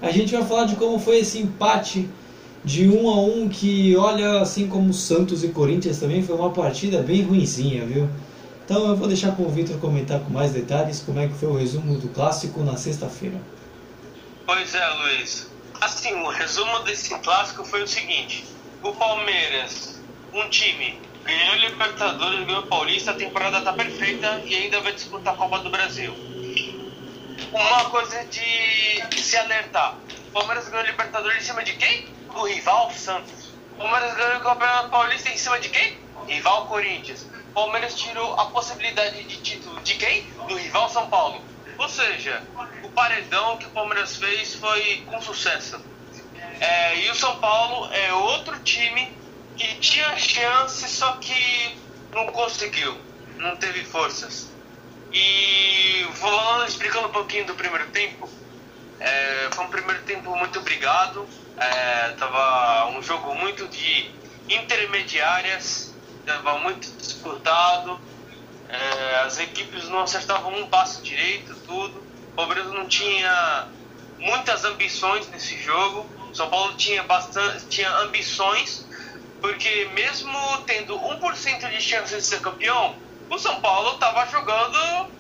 A 0.01 0.09
gente 0.09 0.31
vai 0.31 0.45
falar 0.45 0.65
de 0.65 0.77
como 0.77 0.97
foi 0.99 1.19
esse 1.19 1.39
empate 1.39 2.07
de 2.63 2.87
um 2.87 3.09
a 3.09 3.19
um 3.19 3.49
que, 3.49 3.95
olha, 3.97 4.39
assim 4.39 4.67
como 4.67 4.93
Santos 4.93 5.43
e 5.43 5.49
Corinthians 5.49 5.99
também, 5.99 6.23
foi 6.23 6.35
uma 6.35 6.51
partida 6.51 7.01
bem 7.01 7.23
ruinzinha, 7.23 7.85
viu? 7.85 8.07
Então 8.63 8.87
eu 8.87 8.95
vou 8.95 9.07
deixar 9.07 9.35
com 9.35 9.43
o 9.43 9.49
Vitor 9.49 9.77
comentar 9.79 10.21
com 10.21 10.31
mais 10.31 10.51
detalhes 10.51 11.03
como 11.05 11.19
é 11.19 11.27
que 11.27 11.33
foi 11.33 11.49
o 11.49 11.57
resumo 11.57 11.97
do 11.97 12.07
clássico 12.07 12.61
na 12.63 12.77
sexta-feira. 12.77 13.35
Pois 14.45 14.73
é, 14.73 14.87
Luiz. 15.01 15.56
Assim, 15.81 16.13
o 16.13 16.29
resumo 16.29 16.79
desse 16.79 17.17
clássico 17.19 17.65
foi 17.65 17.83
o 17.83 17.87
seguinte: 17.87 18.43
o 18.83 18.93
Palmeiras, 18.93 20.01
um 20.33 20.49
time, 20.49 21.01
ganhou 21.23 21.55
Libertadores, 21.55 22.45
ganhou 22.45 22.63
Paulista, 22.63 23.11
a 23.11 23.15
temporada 23.15 23.61
tá 23.61 23.73
perfeita 23.73 24.41
e 24.45 24.55
ainda 24.55 24.81
vai 24.81 24.93
disputar 24.93 25.33
a 25.33 25.37
Copa 25.37 25.59
do 25.59 25.69
Brasil. 25.69 26.13
Uma 27.51 27.89
coisa 27.89 28.25
de 28.25 29.21
se 29.21 29.37
alertar: 29.37 30.03
o 30.29 30.31
Palmeiras 30.31 30.67
ganhou 30.69 30.85
Libertadores 30.85 31.43
em 31.43 31.45
cima 31.45 31.63
de 31.63 31.73
quem? 31.73 32.17
do 32.37 32.43
rival 32.43 32.91
Santos. 32.91 33.55
Palmeiras 33.77 34.15
ganhou 34.15 34.37
o 34.37 34.43
Campeonato 34.43 34.89
Paulista 34.89 35.29
em 35.29 35.37
cima 35.37 35.59
de 35.59 35.69
quem? 35.69 35.97
Rival 36.27 36.67
Corinthians. 36.67 37.27
Palmeiras 37.53 37.95
tirou 37.95 38.33
a 38.35 38.45
possibilidade 38.47 39.23
de 39.23 39.37
título 39.37 39.81
de 39.81 39.95
quem? 39.95 40.23
Do 40.47 40.55
rival 40.55 40.89
São 40.89 41.07
Paulo. 41.07 41.56
Ou 41.77 41.89
seja, 41.89 42.43
o 42.83 42.89
paredão 42.89 43.57
que 43.57 43.67
o 43.67 43.71
Palmeiras 43.71 44.17
fez 44.17 44.55
foi 44.55 45.03
com 45.05 45.21
sucesso. 45.21 45.79
É, 46.59 46.99
e 47.05 47.09
o 47.11 47.15
São 47.15 47.35
Paulo 47.39 47.91
é 47.93 48.13
outro 48.13 48.59
time 48.61 49.07
que 49.55 49.79
tinha 49.79 50.17
chance, 50.17 50.87
só 50.89 51.13
que 51.13 51.77
não 52.13 52.27
conseguiu, 52.27 52.99
não 53.37 53.55
teve 53.57 53.83
forças. 53.85 54.47
E 55.11 56.07
falando, 56.15 56.67
explicando 56.67 57.07
um 57.07 57.11
pouquinho 57.11 57.45
do 57.45 57.55
primeiro 57.55 57.87
tempo, 57.91 58.29
é, 58.99 59.49
foi 59.53 59.65
um 59.65 59.69
primeiro 59.69 60.01
tempo 60.03 60.35
muito 60.35 60.59
obrigado. 60.59 61.27
É, 61.57 62.09
tava 62.11 62.91
um 62.97 63.01
jogo 63.01 63.33
muito 63.35 63.67
de 63.67 64.11
intermediárias, 64.49 65.95
tava 66.25 66.59
muito 66.59 66.89
disputado. 66.97 67.99
É, 68.69 69.21
as 69.25 69.39
equipes 69.39 69.88
não 69.89 70.01
acertavam 70.01 70.53
um 70.53 70.67
passo 70.67 71.01
direito, 71.01 71.56
tudo. 71.65 71.99
O 72.32 72.36
Palmeiras 72.36 72.67
não 72.67 72.88
tinha 72.88 73.67
muitas 74.19 74.63
ambições 74.65 75.27
nesse 75.30 75.58
jogo. 75.58 76.06
São 76.34 76.49
Paulo 76.49 76.75
tinha 76.75 77.03
bastante, 77.03 77.65
tinha 77.67 77.89
ambições, 77.99 78.86
porque 79.41 79.89
mesmo 79.93 80.38
tendo 80.65 80.99
1% 80.99 81.69
de 81.69 81.82
chance 81.82 82.15
de 82.15 82.21
ser 82.21 82.41
campeão, 82.41 82.95
o 83.30 83.39
São 83.39 83.60
Paulo 83.62 83.93
estava 83.93 84.25
jogando 84.27 85.12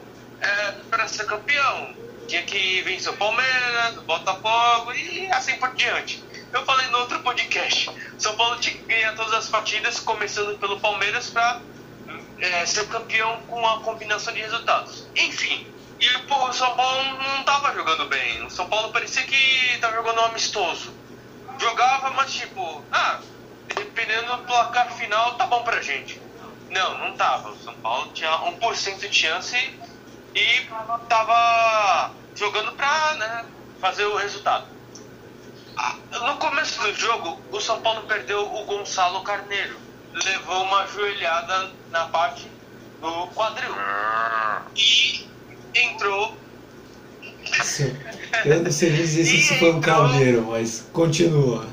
é, 0.41 0.71
para 0.89 1.07
ser 1.07 1.25
campeão. 1.25 1.95
Tinha 2.27 2.43
que 2.43 2.81
vencer 2.81 3.11
o 3.11 3.17
Palmeiras, 3.17 3.97
o 3.97 4.01
Botafogo 4.01 4.93
e 4.93 5.31
assim 5.31 5.55
por 5.57 5.73
diante. 5.75 6.21
Eu 6.51 6.65
falei 6.65 6.87
no 6.87 6.99
outro 6.99 7.19
podcast. 7.19 7.89
São 8.17 8.35
Paulo 8.35 8.59
tinha 8.59 8.75
que 8.75 8.83
ganhar 8.83 9.15
todas 9.15 9.33
as 9.33 9.49
partidas, 9.49 9.99
começando 9.99 10.57
pelo 10.59 10.79
Palmeiras, 10.79 11.29
para 11.29 11.61
é, 12.39 12.65
ser 12.65 12.87
campeão 12.87 13.41
com 13.47 13.57
uma 13.59 13.79
combinação 13.81 14.33
de 14.33 14.41
resultados. 14.41 15.07
Enfim, 15.15 15.67
E 15.99 16.17
pô, 16.27 16.47
o 16.47 16.53
São 16.53 16.75
Paulo 16.75 17.03
não 17.23 17.43
tava 17.43 17.73
jogando 17.73 18.05
bem. 18.05 18.45
O 18.45 18.51
São 18.51 18.69
Paulo 18.69 18.91
parecia 18.91 19.23
que 19.23 19.77
tava 19.79 19.95
jogando 19.95 20.21
um 20.21 20.25
amistoso. 20.25 20.93
Jogava, 21.59 22.11
mas 22.11 22.33
tipo, 22.33 22.83
ah, 22.91 23.19
dependendo 23.75 24.37
do 24.37 24.43
placar 24.43 24.91
final, 24.93 25.35
tá 25.35 25.47
bom 25.47 25.63
pra 25.63 25.81
gente. 25.81 26.21
Não, 26.69 26.97
não 26.99 27.13
tava. 27.15 27.49
O 27.49 27.57
São 27.57 27.73
Paulo 27.75 28.11
tinha 28.13 28.29
1% 28.29 28.99
de 29.09 29.13
chance 29.13 29.55
e 30.35 30.67
tava 31.09 32.11
jogando 32.35 32.73
pra 32.73 33.13
né, 33.15 33.45
fazer 33.81 34.05
o 34.05 34.15
resultado. 34.15 34.67
Ah, 35.75 35.95
no 36.11 36.37
começo 36.37 36.79
do 36.81 36.93
jogo, 36.93 37.41
o 37.51 37.59
São 37.59 37.81
Paulo 37.81 38.03
perdeu 38.03 38.53
o 38.53 38.65
Gonçalo 38.65 39.21
Carneiro. 39.23 39.79
Levou 40.25 40.63
uma 40.63 40.87
joelhada 40.87 41.71
na 41.91 42.05
parte 42.05 42.47
do 43.01 43.27
quadril. 43.27 43.73
E 44.75 45.27
entrou. 45.75 46.35
Eu 48.45 48.63
não 48.63 48.71
sei 48.71 48.91
dizer 48.91 49.25
se 49.25 49.37
isso 49.37 49.55
foi 49.55 49.71
um 49.71 49.81
carneiro, 49.81 50.47
mas 50.49 50.87
continua. 50.91 51.67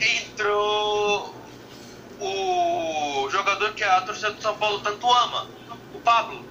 entrou 0.00 1.34
o 2.20 3.28
jogador 3.30 3.72
que 3.72 3.84
a 3.84 4.00
torcida 4.02 4.30
do 4.30 4.42
São 4.42 4.56
Paulo 4.56 4.80
tanto 4.80 5.10
ama, 5.10 5.48
o 5.94 6.00
Pablo. 6.00 6.44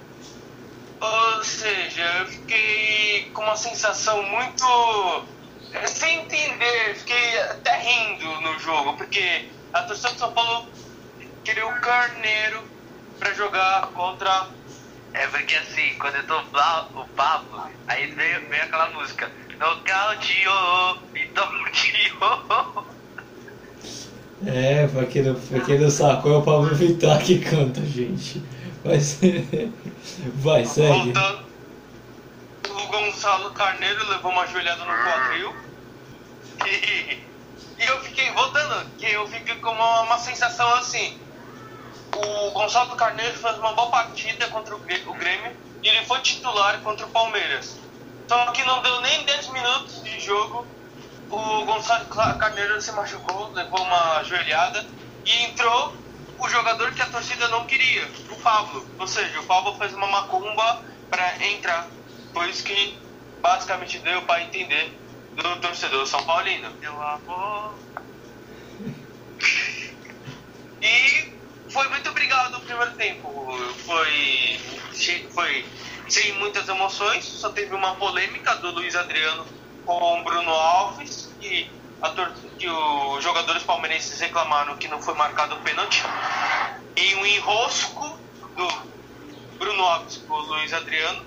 Ou 1.00 1.44
seja, 1.44 2.02
eu 2.20 2.26
fiquei 2.26 3.30
com 3.34 3.42
uma 3.42 3.56
sensação 3.56 4.22
muito. 4.22 5.24
sem 5.86 6.20
entender, 6.20 6.94
fiquei 6.96 7.40
até 7.40 7.76
rindo 7.78 8.40
no 8.40 8.58
jogo, 8.60 8.96
porque 8.96 9.48
a 9.72 9.82
torcida 9.82 10.12
do 10.12 10.18
São 10.18 10.32
Paulo 10.32 10.68
queria 11.44 11.66
o 11.66 11.80
Carneiro 11.80 12.62
para 13.18 13.34
jogar 13.34 13.88
contra. 13.88 14.48
É 15.14 15.26
porque 15.26 15.54
assim, 15.54 15.94
quando 15.98 16.16
eu 16.16 16.26
tô 16.26 16.40
lá, 16.52 16.88
o 16.94 17.04
Pablo, 17.08 17.70
aí 17.86 18.06
veio, 18.12 18.48
veio 18.48 18.62
aquela 18.62 18.90
música. 18.90 19.30
Nocauteou, 19.58 20.98
me 21.12 21.26
nocauteou. 21.26 22.86
É, 24.46 24.88
pra 24.88 25.06
quem 25.06 25.22
não, 25.22 25.34
pra 25.34 25.60
quem 25.60 25.78
não 25.78 25.90
sacou, 25.90 26.34
é 26.34 26.38
o 26.38 26.42
Pablo 26.42 26.74
Vittar 26.74 27.22
que 27.22 27.38
canta, 27.38 27.80
gente. 27.82 28.42
Mas, 28.84 29.20
vai, 30.36 30.64
segue. 30.64 31.12
Voltando, 31.12 31.44
o 32.68 32.86
Gonçalo 32.88 33.50
Carneiro 33.52 34.08
levou 34.08 34.32
uma 34.32 34.46
joelhada 34.46 34.84
no 34.84 34.92
quadril. 34.92 35.54
E, 36.66 37.18
e 37.78 37.86
eu 37.86 38.00
fiquei, 38.00 38.32
voltando, 38.32 38.86
que 38.98 39.06
eu 39.12 39.28
fiquei 39.28 39.54
com 39.56 39.70
uma, 39.70 40.00
uma 40.00 40.18
sensação 40.18 40.68
assim. 40.74 41.16
O 42.16 42.50
Gonçalo 42.50 42.94
Carneiro 42.96 43.36
fez 43.38 43.58
uma 43.58 43.72
boa 43.72 43.90
partida 43.90 44.46
contra 44.48 44.74
o 44.74 44.78
Grê- 44.80 45.02
o 45.06 45.14
Grêmio 45.14 45.56
e 45.82 45.88
ele 45.88 46.04
foi 46.06 46.20
titular 46.20 46.80
contra 46.82 47.06
o 47.06 47.10
Palmeiras. 47.10 47.76
Só 48.28 48.50
que 48.52 48.64
não 48.64 48.82
deu 48.82 49.00
nem 49.00 49.24
10 49.24 49.48
minutos 49.48 50.02
de 50.02 50.20
jogo. 50.20 50.66
O 51.30 51.64
Gonçalo 51.64 52.06
Carneiro 52.38 52.80
se 52.80 52.92
machucou, 52.92 53.50
levou 53.52 53.80
uma 53.82 54.22
joelhada 54.24 54.86
e 55.24 55.44
entrou 55.44 55.94
o 56.38 56.48
jogador 56.48 56.92
que 56.92 57.00
a 57.02 57.06
torcida 57.06 57.48
não 57.48 57.64
queria, 57.66 58.06
o 58.30 58.36
Pablo. 58.36 58.86
Ou 58.98 59.06
seja, 59.06 59.40
o 59.40 59.44
Pablo 59.46 59.74
fez 59.78 59.94
uma 59.94 60.06
macumba 60.08 60.82
para 61.08 61.46
entrar. 61.46 61.88
Por 62.34 62.46
isso 62.48 62.64
que 62.64 62.98
basicamente 63.40 63.98
deu 64.00 64.22
para 64.22 64.42
entender 64.42 64.98
do 65.34 65.56
torcedor 65.60 66.06
São 66.06 66.22
Paulino. 66.24 66.70
Meu 66.80 67.00
amor. 67.02 67.74
E 70.82 71.31
foi 71.72 71.88
muito 71.88 72.08
obrigado 72.10 72.52
no 72.52 72.60
primeiro 72.60 72.92
tempo. 72.92 73.28
Foi, 73.86 74.60
foi 75.32 75.66
sem 76.08 76.32
muitas 76.34 76.68
emoções, 76.68 77.24
só 77.24 77.50
teve 77.50 77.74
uma 77.74 77.94
polêmica 77.96 78.54
do 78.56 78.70
Luiz 78.70 78.94
Adriano 78.94 79.46
com 79.86 80.20
o 80.20 80.24
Bruno 80.24 80.50
Alves, 80.50 81.30
que, 81.40 81.70
a 82.02 82.10
que 82.58 82.68
os 82.68 83.24
jogadores 83.24 83.62
palmeirenses 83.62 84.20
reclamaram 84.20 84.76
que 84.76 84.86
não 84.88 85.00
foi 85.00 85.14
marcado 85.14 85.54
o 85.54 85.60
pênalti. 85.60 86.02
E 86.94 87.14
um 87.14 87.26
enrosco 87.26 88.18
do 88.54 88.68
Bruno 89.58 89.82
Alves 89.82 90.18
com 90.18 90.34
o 90.34 90.42
Luiz 90.42 90.72
Adriano. 90.72 91.24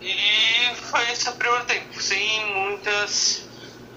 E 0.00 0.74
foi 0.76 1.10
esse 1.10 1.28
o 1.28 1.32
primeiro 1.32 1.64
tempo, 1.66 2.00
sem 2.00 2.46
muitas 2.54 3.46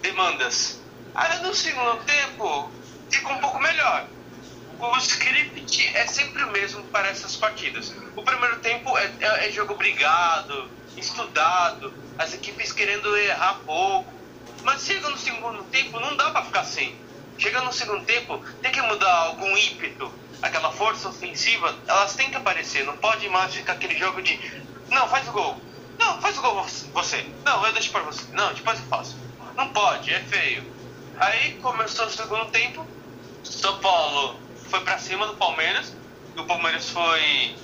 demandas. 0.01 0.81
Aí 1.15 1.41
no 1.41 1.53
segundo 1.53 2.03
tempo 2.03 2.69
ficou 3.09 3.31
um 3.31 3.39
pouco 3.39 3.59
melhor. 3.59 4.05
O 4.83 4.97
script 4.97 5.87
é 5.95 6.05
sempre 6.07 6.43
o 6.43 6.51
mesmo 6.51 6.83
para 6.89 7.07
essas 7.07 7.37
partidas. 7.37 7.95
O 8.17 8.21
primeiro 8.21 8.59
tempo 8.59 8.97
é, 8.97 9.05
é- 9.21 9.47
é 9.47 9.51
jogo 9.51 9.75
brigado, 9.75 10.69
estudado, 10.97 11.93
as 12.19 12.33
equipes 12.33 12.73
querendo 12.73 13.15
errar 13.15 13.61
pouco. 13.65 14.13
Mas 14.61 14.83
chega 14.85 15.09
no 15.09 15.17
segundo 15.17 15.63
tempo, 15.65 16.01
não 16.01 16.17
dá 16.17 16.31
para 16.31 16.43
ficar 16.43 16.59
assim. 16.59 16.93
Chega 17.37 17.61
no 17.61 17.71
segundo 17.71 18.05
tempo, 18.05 18.43
tem 18.61 18.73
que 18.73 18.81
mudar 18.81 19.13
algum 19.27 19.57
ímpeto, 19.57 20.13
aquela 20.41 20.69
força 20.73 21.07
ofensiva, 21.07 21.81
elas 21.87 22.15
têm 22.17 22.29
que 22.29 22.35
aparecer. 22.35 22.83
Não 22.83 22.97
pode 22.97 23.29
mais 23.29 23.53
ficar 23.53 23.73
aquele 23.73 23.97
jogo 23.97 24.21
de 24.21 24.37
não, 24.89 25.07
faz 25.07 25.25
o 25.29 25.31
gol. 25.31 25.61
Não, 25.97 26.19
faz 26.21 26.37
o 26.37 26.41
gol 26.41 26.61
você. 26.93 27.25
Não, 27.45 27.65
eu 27.65 27.71
deixo 27.71 27.89
para 27.89 28.03
você. 28.03 28.21
Não, 28.33 28.53
depois 28.53 28.77
eu 28.79 28.85
faço. 28.87 29.17
Não 29.55 29.69
pode, 29.69 30.11
é 30.11 30.19
feio. 30.19 30.75
Aí 31.15 31.53
começou 31.61 32.05
o 32.05 32.09
segundo 32.09 32.51
tempo, 32.51 32.85
São 33.43 33.79
Paulo 33.79 34.42
foi 34.73 34.81
pra 34.81 34.97
cima 34.97 35.27
do 35.27 35.35
Palmeiras. 35.35 35.95
E 36.35 36.39
o 36.39 36.45
Palmeiras 36.45 36.89
foi, 36.89 37.55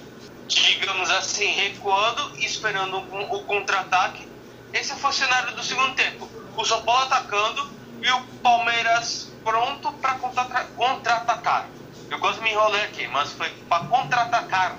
digamos 0.47 1.09
assim, 1.09 1.47
recuando 1.53 2.37
e 2.37 2.45
esperando 2.45 2.97
o, 2.99 3.35
o 3.35 3.43
contra-ataque. 3.45 4.27
Esse 4.71 4.93
foi 4.93 5.09
o 5.09 5.13
cenário 5.13 5.55
do 5.55 5.63
segundo 5.63 5.95
tempo. 5.95 6.29
O 6.55 6.63
São 6.63 6.83
Paulo 6.83 7.01
atacando 7.05 7.67
e 7.99 8.11
o 8.11 8.21
Palmeiras 8.43 9.27
pronto 9.43 9.91
para 9.93 10.19
contra- 10.19 10.65
contra-atacar. 10.77 11.67
Eu 12.11 12.19
quase 12.19 12.41
me 12.41 12.51
enrolei 12.51 12.83
aqui, 12.83 13.07
mas 13.07 13.31
foi 13.33 13.49
para 13.67 13.85
contra-atacar. 13.85 14.77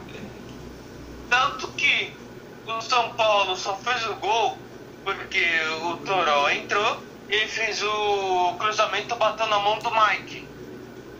Tanto 1.28 1.66
que 1.72 2.16
o 2.64 2.80
São 2.80 3.12
Paulo 3.14 3.56
só 3.56 3.74
fez 3.78 4.06
o 4.06 4.14
gol 4.16 4.56
porque 5.02 5.44
o 5.82 5.96
Toró 5.96 6.48
entrou 6.50 7.02
e 7.28 7.48
fez 7.48 7.82
o 7.82 8.54
cruzamento 8.56 9.16
batendo 9.16 9.50
na 9.50 9.58
mão 9.58 9.80
do 9.80 9.90
Mike. 9.90 10.48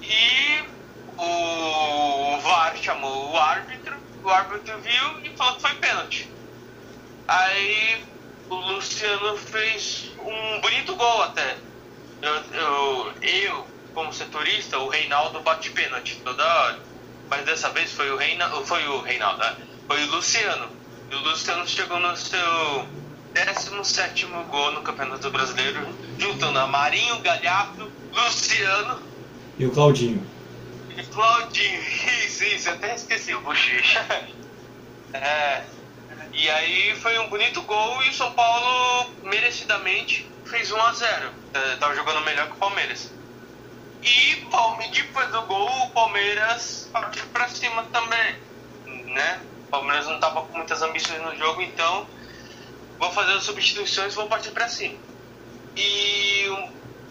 E 0.03 0.80
o 1.21 2.41
VAR 2.41 2.77
chamou 2.77 3.31
o 3.31 3.37
árbitro, 3.37 3.97
o 4.25 4.29
árbitro 4.29 4.81
viu 4.81 5.21
e 5.25 5.37
falou 5.37 5.55
que 5.55 5.61
foi 5.61 5.75
pênalti. 5.75 6.29
Aí 7.29 8.03
o 8.49 8.55
Luciano 8.55 9.37
fez 9.37 10.11
um 10.19 10.61
bonito 10.61 10.97
gol 10.97 11.23
até. 11.23 11.57
Eu, 12.23 12.35
eu, 12.35 13.13
eu 13.23 13.67
como 13.95 14.13
setorista, 14.13 14.79
o 14.79 14.89
Reinaldo 14.89 15.41
bate 15.41 15.71
pênalti 15.71 16.21
toda 16.25 16.45
hora. 16.45 16.79
Mas 17.29 17.45
dessa 17.45 17.71
vez 17.71 17.93
foi 17.93 18.11
o 18.11 18.17
Reinaldo, 18.17 18.65
foi 18.67 18.87
o 18.89 19.01
Reinaldo, 19.01 19.39
né? 19.39 19.57
foi 19.87 20.03
o 20.05 20.11
Luciano. 20.11 20.69
E 21.11 21.15
o 21.15 21.19
Luciano 21.19 21.67
chegou 21.67 21.99
no 21.99 22.17
seu 22.17 22.87
17 23.35 24.27
gol 24.49 24.73
no 24.73 24.83
Campeonato 24.83 25.31
Brasileiro, 25.31 25.87
juntando 26.19 26.59
a 26.59 26.67
Marinho, 26.67 27.21
Galhardo, 27.21 27.91
Luciano 28.13 29.01
E 29.59 29.67
o 29.67 29.71
Claudinho? 29.71 30.25
E 31.01 31.05
Claudinho. 31.07 31.83
Isso, 32.25 32.45
isso, 32.45 32.69
eu 32.69 32.75
até 32.75 32.95
esqueci 32.95 33.35
o 33.35 33.41
bochecha. 33.41 34.05
É. 35.13 35.65
E 36.33 36.49
aí 36.49 36.95
foi 36.95 37.19
um 37.19 37.29
bonito 37.29 37.61
gol 37.63 38.01
e 38.05 38.11
o 38.11 38.15
São 38.15 38.31
Paulo 38.31 39.11
merecidamente 39.25 40.25
fez 40.45 40.71
1 40.71 40.81
a 40.81 40.93
0 40.93 41.33
É, 41.53 41.77
Tava 41.79 41.97
jogando 41.97 42.25
melhor 42.25 42.47
que 42.47 42.53
o 42.53 42.57
Palmeiras. 42.57 43.13
E 44.01 44.47
depois 44.93 45.29
do 45.31 45.43
gol, 45.43 45.69
o 45.87 45.91
Palmeiras 45.91 46.89
partiu 46.93 47.27
pra 47.33 47.49
cima 47.49 47.83
também. 47.93 48.37
Né? 48.87 49.41
O 49.67 49.71
Palmeiras 49.71 50.07
não 50.07 50.21
tava 50.21 50.43
com 50.43 50.57
muitas 50.57 50.81
ambições 50.83 51.21
no 51.21 51.37
jogo, 51.37 51.61
então 51.63 52.07
vou 52.99 53.11
fazer 53.11 53.33
as 53.33 53.43
substituições 53.43 54.13
e 54.13 54.17
vou 54.17 54.29
partir 54.29 54.53
pra 54.53 54.69
cima. 54.69 54.97
E 55.77 56.47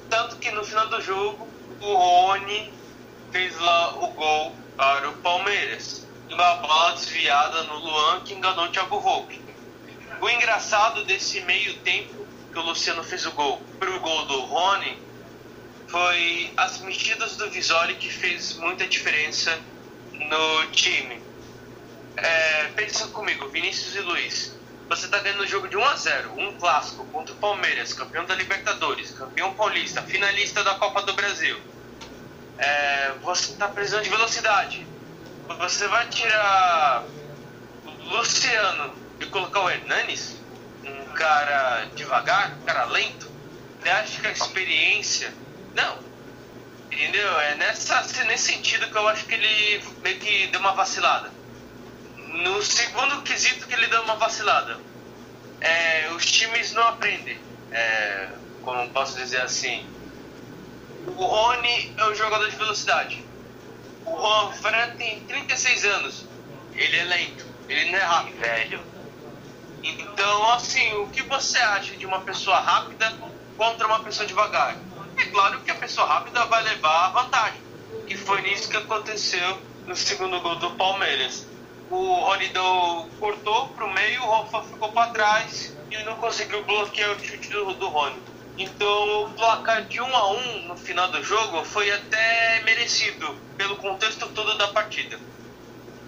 tanto 0.10 0.38
que 0.38 0.50
no 0.52 0.64
final 0.64 0.88
do 0.88 1.02
jogo, 1.02 1.48
o 1.82 1.94
Rony 1.94 2.72
fez 3.32 3.58
lá 3.60 3.96
o 3.96 4.08
gol 4.12 4.56
para 4.76 5.10
o 5.10 5.14
Palmeiras. 5.18 6.08
Uma 6.30 6.56
bola 6.56 6.92
desviada 6.94 7.64
no 7.64 7.78
Luan 7.78 8.22
que 8.22 8.34
enganou 8.34 8.66
o 8.66 8.70
Thiago 8.70 9.00
Volpe. 9.00 9.42
O 10.22 10.30
engraçado 10.30 11.04
desse 11.06 11.42
meio 11.42 11.76
tempo 11.80 12.28
que 12.52 12.60
o 12.60 12.62
Luciano 12.62 13.04
fez 13.04 13.26
o 13.26 13.32
gol 13.32 13.62
pro 13.80 14.00
gol 14.00 14.26
do 14.26 14.42
Rony 14.42 14.98
foi 15.88 16.54
as 16.56 16.80
mexidas 16.82 17.36
do 17.36 17.50
Visoli 17.50 17.96
que 17.96 18.10
fez 18.10 18.56
muita 18.56 18.88
diferença 18.88 19.60
no 20.14 20.66
time. 20.72 21.22
É, 22.16 22.66
pensa 22.76 23.08
comigo, 23.08 23.48
Vinícius 23.50 23.96
e 23.96 24.00
Luiz. 24.02 24.60
Você 24.88 25.08
tá 25.08 25.20
ganhando 25.20 25.42
o 25.42 25.48
jogo 25.48 25.68
de 25.68 25.78
1 25.78 25.84
a 25.84 25.96
0 25.96 26.34
um 26.38 26.58
clássico 26.58 27.06
contra 27.06 27.34
o 27.34 27.38
Palmeiras, 27.38 27.94
campeão 27.94 28.26
da 28.26 28.36
Libertadores, 28.36 29.12
campeão 29.12 29.54
paulista, 29.54 30.02
finalista 30.02 30.64
da 30.64 30.76
Copa 30.76 31.02
do 31.04 31.14
Brasil. 31.14 31.60
É, 32.60 33.14
você 33.22 33.54
tá 33.54 33.70
precisando 33.70 34.04
de 34.04 34.10
velocidade. 34.10 34.86
Você 35.58 35.88
vai 35.88 36.08
tirar 36.10 37.06
o 37.86 38.18
Luciano 38.18 38.94
de 39.18 39.26
colocar 39.28 39.62
o 39.62 39.70
Hernanes, 39.70 40.36
um 40.84 41.06
cara 41.14 41.86
devagar, 41.96 42.52
um 42.62 42.66
cara 42.66 42.86
lento, 42.86 43.30
você 43.80 43.90
acha 43.90 44.22
que 44.22 44.28
a 44.28 44.32
experiência. 44.32 45.34
Não. 45.74 46.00
Entendeu? 46.92 47.40
É 47.40 47.56
nessa, 47.56 48.02
nesse 48.26 48.52
sentido 48.52 48.90
que 48.90 48.98
eu 48.98 49.08
acho 49.08 49.26
que 49.26 49.36
ele 49.36 49.84
meio 50.04 50.20
que 50.20 50.48
deu 50.48 50.60
uma 50.60 50.74
vacilada. 50.74 51.32
No 52.18 52.62
segundo 52.62 53.22
quesito 53.22 53.68
que 53.68 53.74
ele 53.74 53.88
deu 53.88 54.02
uma 54.04 54.16
vacilada, 54.16 54.78
é, 55.62 56.10
os 56.12 56.26
times 56.26 56.74
não 56.74 56.84
aprendem. 56.90 57.40
É, 57.72 58.30
como 58.62 58.90
posso 58.90 59.18
dizer 59.18 59.42
assim? 59.42 59.88
O 61.08 61.24
Rony 61.24 61.94
é 61.98 62.06
um 62.06 62.16
jogador 62.16 62.50
de 62.50 62.56
velocidade. 62.56 63.24
O 64.06 64.16
Juan 64.16 64.52
Fran 64.54 64.96
tem 64.98 65.22
36 65.22 65.86
anos. 65.86 66.26
Ele 66.74 66.98
é 66.98 67.04
lento. 67.04 67.46
Ele 67.68 67.92
não 67.92 68.00
é 68.00 68.04
rápido. 68.04 68.40
Velho. 68.40 68.82
Então, 69.84 70.52
assim, 70.52 70.94
o 70.94 71.08
que 71.08 71.22
você 71.24 71.58
acha 71.58 71.96
de 71.96 72.06
uma 72.06 72.20
pessoa 72.22 72.60
rápida 72.60 73.14
contra 73.58 73.88
uma 73.88 74.00
pessoa 74.00 74.28
devagar? 74.28 74.76
É 75.18 75.26
claro 75.26 75.62
que 75.62 75.72
a 75.72 75.76
pessoa 75.76 76.08
rápida 76.08 76.46
vai 76.46 76.64
levar 76.64 77.06
a 77.06 77.10
vantagem. 77.10 77.62
E 78.08 78.16
foi 78.16 78.42
nisso 78.42 78.70
que 78.70 78.78
aconteceu 78.78 79.60
no 79.86 79.96
segundo 79.96 80.40
gol 80.42 80.56
do 80.56 80.72
Palmeiras. 80.72 81.46
O 81.90 82.14
Ronidão 82.16 83.10
cortou 83.20 83.70
para 83.70 83.86
o 83.86 83.94
meio, 83.94 84.24
o 84.24 84.32
Rafa 84.32 84.62
ficou 84.64 84.92
para 84.92 85.12
trás 85.12 85.76
e 85.90 86.04
não 86.04 86.16
conseguiu 86.16 86.64
bloquear 86.64 87.12
o 87.12 87.20
chute 87.20 87.50
do, 87.50 87.74
do 87.74 87.88
Rony. 87.88 88.22
Então 88.60 89.24
o 89.24 89.30
placar 89.36 89.86
de 89.86 90.02
1 90.02 90.06
um 90.06 90.16
a 90.18 90.32
1 90.32 90.38
um 90.38 90.68
no 90.68 90.76
final 90.76 91.10
do 91.10 91.24
jogo 91.24 91.64
foi 91.64 91.90
até 91.90 92.62
merecido 92.66 93.34
pelo 93.56 93.78
contexto 93.78 94.28
todo 94.36 94.58
da 94.58 94.68
partida. 94.68 95.18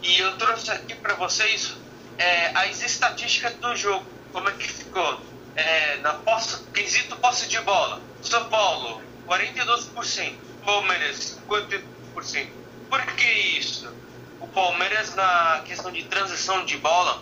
E 0.01 0.19
eu 0.19 0.37
trouxe 0.37 0.69
aqui 0.69 0.93
para 0.95 1.13
vocês 1.13 1.77
é, 2.17 2.47
as 2.47 2.83
estatísticas 2.83 3.53
do 3.53 3.73
jogo, 3.77 4.05
como 4.33 4.49
é 4.49 4.51
que 4.51 4.67
ficou. 4.67 5.21
É, 5.55 5.97
na 5.97 6.13
posse, 6.15 6.61
quesito 6.73 7.15
posse 7.17 7.47
de 7.47 7.59
bola, 7.61 8.01
São 8.21 8.49
Paulo 8.49 9.01
42%, 9.27 10.35
Palmeiras 10.65 11.39
50%. 11.49 12.49
Por 12.89 13.01
que 13.15 13.31
isso? 13.57 13.93
O 14.41 14.47
Palmeiras 14.47 15.15
na 15.15 15.61
questão 15.65 15.89
de 15.89 16.03
transição 16.03 16.65
de 16.65 16.77
bola, 16.77 17.21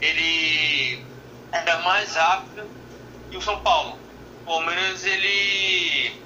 ele 0.00 1.04
era 1.52 1.78
mais 1.82 2.16
rápido 2.16 2.68
que 3.30 3.36
o 3.36 3.42
São 3.42 3.60
Paulo. 3.60 4.09
O 4.50 4.54
Palmeiras 4.54 5.04
ele 5.04 6.20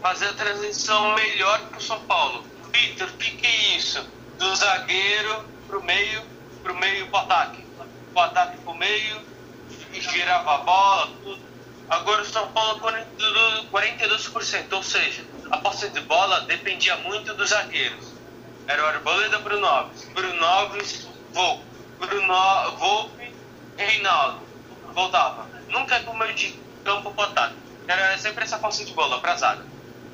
fazia 0.00 0.30
a 0.30 0.34
transição 0.34 1.16
melhor 1.16 1.58
que 1.68 1.78
o 1.78 1.80
São 1.80 1.98
Paulo. 2.02 2.44
Vitor, 2.72 3.08
o 3.08 3.12
que, 3.14 3.32
que 3.32 3.44
é 3.44 3.76
isso? 3.76 4.08
Do 4.38 4.54
zagueiro 4.54 5.44
pro 5.66 5.82
meio, 5.82 6.22
pro 6.62 6.76
meio 6.76 7.08
pro 7.08 7.16
ataque. 7.16 7.66
O 8.14 8.20
ataque 8.20 8.58
pro 8.58 8.72
meio, 8.72 9.20
e 9.92 10.00
girava 10.00 10.54
a 10.54 10.58
bola, 10.58 11.08
tudo. 11.24 11.42
Agora 11.90 12.22
o 12.22 12.24
São 12.24 12.46
Paulo 12.52 12.80
42%, 12.80 14.72
ou 14.72 14.82
seja, 14.84 15.24
a 15.50 15.56
posse 15.56 15.88
de 15.88 16.00
bola 16.02 16.42
dependia 16.42 16.96
muito 16.98 17.34
dos 17.34 17.50
zagueiros. 17.50 18.12
Era 18.68 18.80
o 18.80 18.86
Arboleda 18.86 19.40
Bruno 19.40 19.66
Alves, 19.66 20.04
Bruno 20.14 20.44
Alves, 20.44 21.08
Volpe, 21.32 21.64
Bruno 21.98 22.76
Volpe, 22.78 23.34
Reinaldo. 23.76 24.46
Voltava. 24.92 25.48
Nunca 25.68 25.98
do 25.98 26.14
meio 26.14 26.32
de 26.32 26.65
campo 26.86 27.20
ataque. 27.20 27.56
Era 27.88 28.16
sempre 28.16 28.44
essa 28.44 28.58
posse 28.58 28.84
de 28.84 28.92
bola 28.92 29.20
pra 29.20 29.36
zaga. 29.36 29.64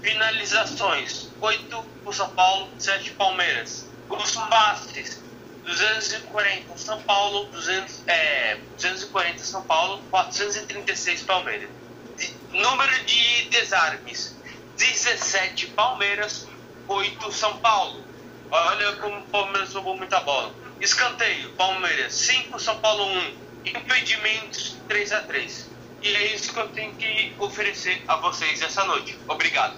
Finalizações, 0.00 1.28
8 1.40 1.84
pro 2.02 2.12
São 2.12 2.30
Paulo, 2.30 2.68
7 2.78 3.10
Palmeiras. 3.12 3.86
Os 4.08 4.32
passes, 4.32 5.22
240 5.64 6.76
São 6.76 7.00
Paulo, 7.02 7.44
200, 7.52 8.02
é, 8.08 8.56
240 8.74 9.38
São 9.38 9.62
Paulo, 9.62 10.02
436 10.10 11.22
Palmeiras. 11.22 11.68
De, 12.16 12.34
número 12.50 13.04
de 13.04 13.48
desarmes, 13.50 14.36
17 14.76 15.68
Palmeiras, 15.68 16.48
8 16.88 17.32
São 17.32 17.58
Paulo. 17.58 18.02
Olha 18.50 18.96
como 18.96 19.18
o 19.18 19.22
Palmeiras 19.24 19.72
roubou 19.72 19.96
muita 19.96 20.20
bola. 20.20 20.52
Escanteio, 20.80 21.50
Palmeiras 21.50 22.14
5, 22.14 22.58
São 22.58 22.78
Paulo 22.80 23.04
1. 23.04 23.42
Impedimentos 23.64 24.76
3 24.88 25.12
a 25.12 25.20
3 25.20 25.71
E 26.02 26.08
é 26.08 26.34
isso 26.34 26.52
que 26.52 26.58
eu 26.58 26.68
tenho 26.68 26.92
que 26.94 27.32
oferecer 27.38 28.02
a 28.08 28.16
vocês 28.16 28.60
essa 28.60 28.84
noite. 28.84 29.16
Obrigado. 29.28 29.74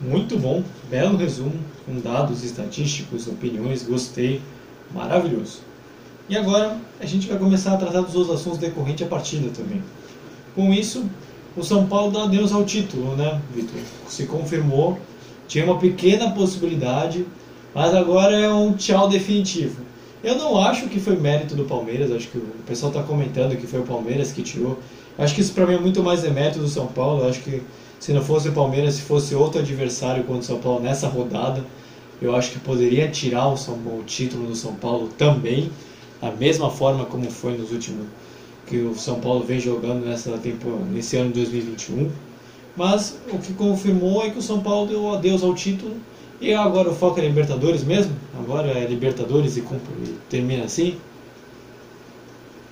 Muito 0.00 0.38
bom, 0.38 0.64
belo 0.88 1.18
resumo, 1.18 1.62
com 1.84 2.00
dados 2.00 2.42
estatísticos, 2.42 3.28
opiniões, 3.28 3.82
gostei, 3.82 4.40
maravilhoso. 4.94 5.60
E 6.26 6.36
agora 6.38 6.78
a 6.98 7.04
gente 7.04 7.28
vai 7.28 7.36
começar 7.38 7.74
a 7.74 7.76
tratar 7.76 8.00
dos 8.00 8.14
outros 8.14 8.40
assuntos 8.40 8.58
decorrentes 8.58 9.06
à 9.06 9.10
partida 9.10 9.50
também. 9.50 9.82
Com 10.54 10.72
isso, 10.72 11.04
o 11.54 11.62
São 11.62 11.86
Paulo 11.86 12.12
dá 12.12 12.22
adeus 12.22 12.50
ao 12.50 12.64
título, 12.64 13.14
né, 13.14 13.42
Vitor? 13.54 13.78
Se 14.08 14.24
confirmou, 14.24 14.98
tinha 15.46 15.64
uma 15.64 15.78
pequena 15.78 16.30
possibilidade, 16.30 17.26
mas 17.74 17.94
agora 17.94 18.34
é 18.34 18.50
um 18.50 18.72
tchau 18.72 19.06
definitivo. 19.06 19.84
Eu 20.22 20.36
não 20.36 20.58
acho 20.58 20.88
que 20.88 21.00
foi 21.00 21.16
mérito 21.16 21.54
do 21.54 21.64
Palmeiras, 21.64 22.10
acho 22.10 22.28
que 22.28 22.38
o 22.38 22.62
pessoal 22.66 22.92
está 22.92 23.02
comentando 23.02 23.56
que 23.56 23.66
foi 23.66 23.80
o 23.80 23.84
Palmeiras 23.84 24.32
que 24.32 24.42
tirou. 24.42 24.78
Acho 25.20 25.34
que 25.34 25.42
isso 25.42 25.52
para 25.52 25.66
mim 25.66 25.74
é 25.74 25.78
muito 25.78 26.02
mais 26.02 26.22
demérito 26.22 26.58
do 26.58 26.68
São 26.68 26.86
Paulo. 26.86 27.28
Acho 27.28 27.40
que 27.42 27.62
se 28.00 28.12
não 28.12 28.22
fosse 28.22 28.48
o 28.48 28.52
Palmeiras, 28.52 28.94
se 28.94 29.02
fosse 29.02 29.34
outro 29.34 29.60
adversário 29.60 30.24
contra 30.24 30.40
o 30.40 30.44
São 30.44 30.58
Paulo 30.58 30.80
nessa 30.80 31.06
rodada, 31.06 31.62
eu 32.22 32.34
acho 32.34 32.52
que 32.52 32.58
poderia 32.58 33.06
tirar 33.08 33.48
o, 33.48 33.56
São, 33.56 33.74
o 33.74 34.02
título 34.06 34.46
do 34.46 34.56
São 34.56 34.74
Paulo 34.74 35.08
também, 35.18 35.70
da 36.20 36.30
mesma 36.32 36.70
forma 36.70 37.04
como 37.04 37.30
foi 37.30 37.56
nos 37.56 37.70
últimos 37.70 38.06
que 38.66 38.78
o 38.78 38.94
São 38.94 39.20
Paulo 39.20 39.44
vem 39.44 39.58
jogando 39.58 40.06
nessa 40.06 40.38
tempo, 40.38 40.68
nesse 40.90 41.16
ano 41.16 41.32
de 41.32 41.40
2021. 41.40 42.08
Mas 42.76 43.18
o 43.30 43.38
que 43.38 43.52
confirmou 43.52 44.24
é 44.24 44.30
que 44.30 44.38
o 44.38 44.42
São 44.42 44.60
Paulo 44.60 44.86
deu 44.86 45.12
adeus 45.12 45.42
ao 45.42 45.54
título 45.54 45.96
e 46.40 46.54
agora 46.54 46.88
o 46.88 46.94
foco 46.94 47.18
é 47.18 47.26
Libertadores 47.26 47.82
mesmo? 47.82 48.12
Agora 48.38 48.68
é 48.68 48.86
Libertadores 48.86 49.56
e, 49.56 49.60
e 49.60 50.18
termina 50.30 50.64
assim? 50.64 50.96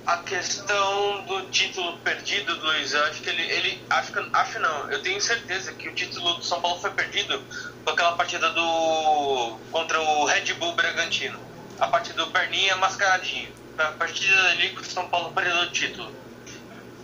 A 0.09 0.17
questão 0.23 1.23
do 1.25 1.51
título 1.51 1.95
perdido, 1.99 2.55
Luiz, 2.65 2.93
eu 2.93 3.03
acho 3.05 3.21
que 3.21 3.29
ele, 3.29 3.43
ele 3.43 3.79
acho, 3.91 4.11
que, 4.11 4.29
acho 4.33 4.59
não, 4.59 4.91
eu 4.91 5.03
tenho 5.03 5.21
certeza 5.21 5.71
que 5.73 5.87
o 5.87 5.93
título 5.93 6.33
do 6.33 6.43
São 6.43 6.59
Paulo 6.59 6.81
foi 6.81 6.89
perdido 6.89 7.39
com 7.85 7.91
aquela 7.91 8.13
partida 8.13 8.49
do 8.49 9.59
contra 9.71 10.01
o 10.01 10.25
Red 10.25 10.51
Bull 10.55 10.73
Bragantino, 10.73 11.39
a 11.79 11.85
partida 11.89 12.25
do 12.25 12.31
Perninha 12.31 12.75
mascaradinho. 12.77 13.53
Foi 13.75 13.85
a 13.85 13.91
partida 13.91 14.49
ali 14.49 14.69
que 14.69 14.81
o 14.81 14.83
São 14.83 15.07
Paulo 15.09 15.31
perdeu 15.31 15.55
o 15.57 15.71
título. 15.71 16.11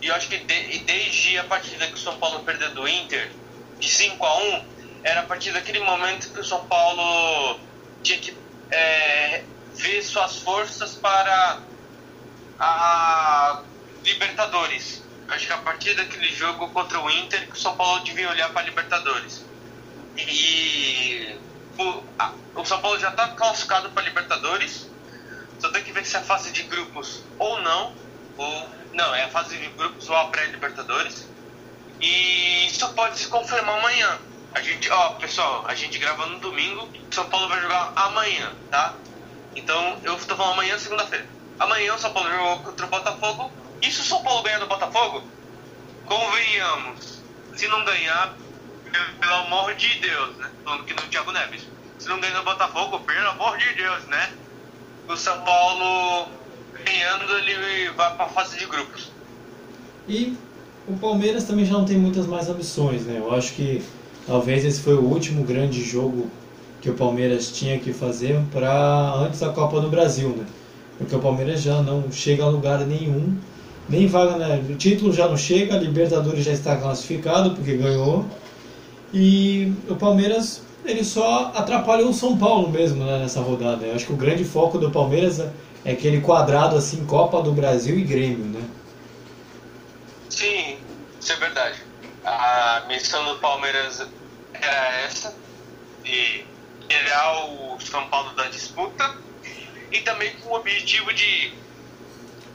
E 0.02 0.08
eu 0.08 0.14
acho 0.16 0.28
que 0.28 0.38
de, 0.38 0.78
desde 0.80 1.38
a 1.38 1.44
partida 1.44 1.86
que 1.86 1.94
o 1.94 1.98
São 1.98 2.18
Paulo 2.18 2.40
perdeu 2.40 2.74
do 2.74 2.88
Inter, 2.88 3.30
de 3.78 3.88
5 3.88 4.26
a 4.26 4.36
1 4.36 4.66
era 5.04 5.20
a 5.20 5.26
partir 5.26 5.52
daquele 5.52 5.78
momento 5.78 6.32
que 6.32 6.40
o 6.40 6.44
São 6.44 6.66
Paulo 6.66 7.60
tinha 8.02 8.18
que 8.18 8.36
é, 8.68 9.44
ver 9.76 10.02
suas 10.02 10.38
forças 10.38 10.96
para 10.96 11.62
a 12.58 13.62
Libertadores. 14.04 15.02
Acho 15.28 15.46
que 15.46 15.52
a 15.52 15.58
partir 15.58 15.94
daquele 15.94 16.32
jogo 16.32 16.68
contra 16.70 17.00
o 17.00 17.10
Inter 17.10 17.46
que 17.46 17.52
o 17.52 17.56
São 17.56 17.76
Paulo 17.76 18.02
devia 18.04 18.30
olhar 18.30 18.50
para 18.50 18.62
Libertadores. 18.62 19.44
E 20.16 21.36
o, 21.78 22.02
a, 22.18 22.32
o 22.54 22.64
São 22.64 22.80
Paulo 22.80 22.98
já 22.98 23.10
está 23.10 23.28
classificado 23.28 23.90
para 23.90 24.04
Libertadores. 24.04 24.88
Só 25.58 25.70
tem 25.70 25.82
que 25.82 25.92
ver 25.92 26.04
se 26.04 26.16
é 26.16 26.20
a 26.20 26.22
fase 26.22 26.52
de 26.52 26.62
grupos 26.62 27.22
ou 27.38 27.60
não. 27.60 27.94
Ou, 28.36 28.68
não, 28.92 29.14
é 29.14 29.24
a 29.24 29.28
fase 29.28 29.56
de 29.56 29.66
grupos 29.68 30.08
ou 30.08 30.16
a 30.16 30.28
pré-Libertadores. 30.28 31.26
E 32.00 32.66
isso 32.66 32.88
pode 32.94 33.18
se 33.18 33.26
confirmar 33.28 33.78
amanhã. 33.78 34.18
A 34.54 34.62
gente, 34.62 34.88
ó, 34.90 35.10
pessoal, 35.14 35.64
a 35.66 35.74
gente 35.74 35.98
grava 35.98 36.26
no 36.26 36.38
domingo. 36.38 36.88
São 37.10 37.28
Paulo 37.28 37.48
vai 37.48 37.60
jogar 37.60 37.92
amanhã, 37.96 38.52
tá? 38.70 38.94
Então 39.54 39.98
eu 40.04 40.16
tô 40.18 40.36
falando 40.36 40.52
amanhã, 40.52 40.78
segunda-feira. 40.78 41.35
Amanhã 41.58 41.94
o 41.94 41.98
São 41.98 42.12
Paulo 42.12 42.30
jogou 42.30 42.58
contra 42.58 42.86
o 42.86 42.88
Botafogo. 42.88 43.50
E 43.82 43.90
se 43.90 44.00
o 44.00 44.04
São 44.04 44.22
Paulo 44.22 44.42
ganhar 44.42 44.58
do 44.58 44.66
Botafogo? 44.66 45.22
Convenhamos. 46.06 47.20
Se 47.54 47.66
não 47.68 47.84
ganhar, 47.84 48.36
pelo 49.20 49.34
amor 49.34 49.74
de 49.74 49.98
Deus, 50.00 50.36
né? 50.36 50.50
Falando 50.64 50.84
que 50.84 50.94
no 50.94 51.02
Thiago 51.02 51.32
Neves. 51.32 51.66
Se 51.98 52.08
não 52.08 52.20
ganhar 52.20 52.38
do 52.38 52.44
Botafogo, 52.44 53.00
pelo 53.00 53.28
amor 53.28 53.56
de 53.58 53.74
Deus, 53.74 54.04
né? 54.04 54.32
O 55.08 55.16
São 55.16 55.40
Paulo 55.42 56.28
ganhando, 56.84 57.32
ele 57.38 57.90
vai 57.90 58.14
pra 58.16 58.28
fase 58.28 58.58
de 58.58 58.66
grupos. 58.66 59.10
E 60.08 60.36
o 60.86 60.96
Palmeiras 60.96 61.44
também 61.44 61.64
já 61.64 61.72
não 61.72 61.84
tem 61.84 61.96
muitas 61.96 62.26
mais 62.26 62.48
ambições, 62.48 63.06
né? 63.06 63.18
Eu 63.18 63.34
acho 63.34 63.54
que 63.54 63.82
talvez 64.26 64.64
esse 64.64 64.80
foi 64.80 64.94
o 64.94 65.02
último 65.02 65.42
grande 65.44 65.82
jogo 65.82 66.30
que 66.80 66.90
o 66.90 66.94
Palmeiras 66.94 67.50
tinha 67.50 67.78
que 67.78 67.92
fazer 67.92 68.40
para 68.52 68.70
antes 69.14 69.40
da 69.40 69.48
Copa 69.48 69.80
do 69.80 69.88
Brasil, 69.88 70.28
né? 70.28 70.46
Porque 70.98 71.14
o 71.14 71.20
Palmeiras 71.20 71.62
já 71.62 71.82
não 71.82 72.10
chega 72.10 72.44
a 72.44 72.48
lugar 72.48 72.80
nenhum, 72.80 73.36
nem 73.88 74.06
vaga, 74.06 74.36
né? 74.36 74.64
O 74.68 74.74
título 74.76 75.12
já 75.12 75.28
não 75.28 75.36
chega, 75.36 75.74
a 75.74 75.78
Libertadores 75.78 76.44
já 76.44 76.52
está 76.52 76.76
classificado 76.76 77.50
porque 77.50 77.76
ganhou. 77.76 78.26
E 79.12 79.72
o 79.88 79.94
Palmeiras 79.94 80.62
ele 80.84 81.04
só 81.04 81.52
atrapalhou 81.54 82.10
o 82.10 82.14
São 82.14 82.36
Paulo 82.36 82.70
mesmo 82.70 83.04
né, 83.04 83.18
nessa 83.18 83.40
rodada. 83.40 83.84
Eu 83.84 83.94
acho 83.94 84.06
que 84.06 84.12
o 84.12 84.16
grande 84.16 84.44
foco 84.44 84.78
do 84.78 84.90
Palmeiras 84.90 85.40
é 85.84 85.92
aquele 85.92 86.20
quadrado 86.20 86.76
assim, 86.76 87.04
Copa 87.06 87.42
do 87.42 87.52
Brasil 87.52 87.98
e 87.98 88.02
Grêmio, 88.02 88.44
né? 88.46 88.62
Sim, 90.28 90.78
isso 91.20 91.32
é 91.32 91.36
verdade. 91.36 91.78
A 92.24 92.84
missão 92.88 93.24
do 93.24 93.40
Palmeiras 93.40 94.06
era 94.52 95.00
essa, 95.02 95.34
de 96.04 96.44
tirar 96.88 97.46
o 97.46 97.78
São 97.80 98.06
Paulo 98.08 98.32
da 98.34 98.48
disputa 98.48 99.16
e 99.90 100.00
também 100.00 100.32
com 100.36 100.50
o 100.50 100.56
objetivo 100.56 101.12
de, 101.12 101.52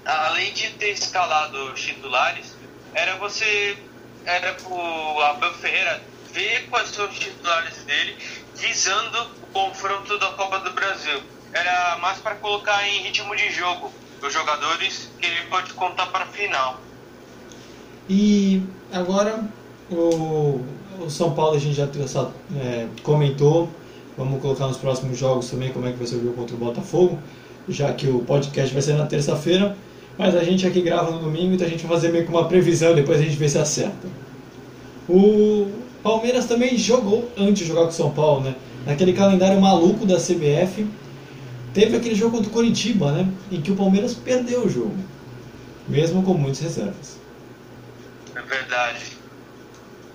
além 0.05 0.53
de 0.53 0.69
ter 0.71 0.91
escalado 0.91 1.71
os 1.71 1.81
titulares, 1.81 2.55
era 2.93 3.15
você, 3.17 3.77
era 4.25 4.55
o 4.67 5.21
Abel 5.21 5.53
Ferreira 5.55 6.01
ver 6.33 6.67
quais 6.69 6.89
são 6.89 7.07
os 7.07 7.17
titulares 7.17 7.77
dele, 7.83 8.15
visando 8.55 9.17
o 9.43 9.47
confronto 9.53 10.17
da 10.17 10.27
Copa 10.31 10.59
do 10.59 10.71
Brasil. 10.71 11.21
Era 11.53 11.97
mais 11.97 12.19
para 12.19 12.35
colocar 12.35 12.87
em 12.87 13.03
ritmo 13.03 13.35
de 13.35 13.51
jogo 13.51 13.91
os 14.21 14.31
jogadores 14.31 15.09
que 15.19 15.25
ele 15.25 15.45
pode 15.49 15.73
contar 15.73 16.07
para 16.07 16.25
a 16.25 16.27
final. 16.27 16.79
E 18.09 18.63
agora 18.91 19.43
o, 19.89 20.63
o 20.99 21.09
São 21.09 21.33
Paulo 21.33 21.55
a 21.55 21.59
gente 21.59 21.75
já 21.75 21.85
é, 21.85 22.87
comentou. 23.03 23.69
Vamos 24.17 24.41
colocar 24.41 24.67
nos 24.67 24.77
próximos 24.77 25.17
jogos 25.17 25.49
também 25.49 25.71
como 25.71 25.87
é 25.87 25.91
que 25.91 25.97
vai 25.97 26.07
ser 26.07 26.15
o 26.15 26.23
jogo 26.23 26.33
contra 26.33 26.55
o 26.55 26.59
Botafogo, 26.59 27.17
já 27.67 27.93
que 27.93 28.07
o 28.07 28.19
podcast 28.19 28.73
vai 28.73 28.81
ser 28.81 28.93
na 28.93 29.05
terça-feira. 29.05 29.75
Mas 30.17 30.35
a 30.35 30.43
gente 30.43 30.67
aqui 30.67 30.81
grava 30.81 31.11
no 31.11 31.19
domingo, 31.19 31.53
então 31.53 31.65
a 31.65 31.69
gente 31.69 31.85
vai 31.85 31.95
fazer 31.95 32.09
meio 32.09 32.25
que 32.25 32.31
uma 32.31 32.45
previsão, 32.47 32.93
depois 32.93 33.19
a 33.19 33.23
gente 33.23 33.35
vê 33.35 33.47
se 33.47 33.57
acerta. 33.57 34.07
O 35.07 35.71
Palmeiras 36.03 36.45
também 36.45 36.77
jogou 36.77 37.29
antes 37.37 37.59
de 37.59 37.65
jogar 37.65 37.83
com 37.83 37.89
o 37.89 37.93
São 37.93 38.11
Paulo, 38.11 38.41
né? 38.41 38.55
Naquele 38.85 39.13
calendário 39.13 39.59
maluco 39.59 40.05
da 40.05 40.17
CBF. 40.17 40.85
Teve 41.73 41.95
aquele 41.95 42.15
jogo 42.15 42.37
contra 42.37 42.49
o 42.49 42.53
Coritiba, 42.53 43.11
né? 43.11 43.27
Em 43.51 43.61
que 43.61 43.71
o 43.71 43.75
Palmeiras 43.75 44.13
perdeu 44.13 44.65
o 44.65 44.69
jogo. 44.69 44.95
Mesmo 45.87 46.21
com 46.23 46.33
muitas 46.33 46.59
reservas. 46.59 47.17
É 48.35 48.41
verdade. 48.41 49.20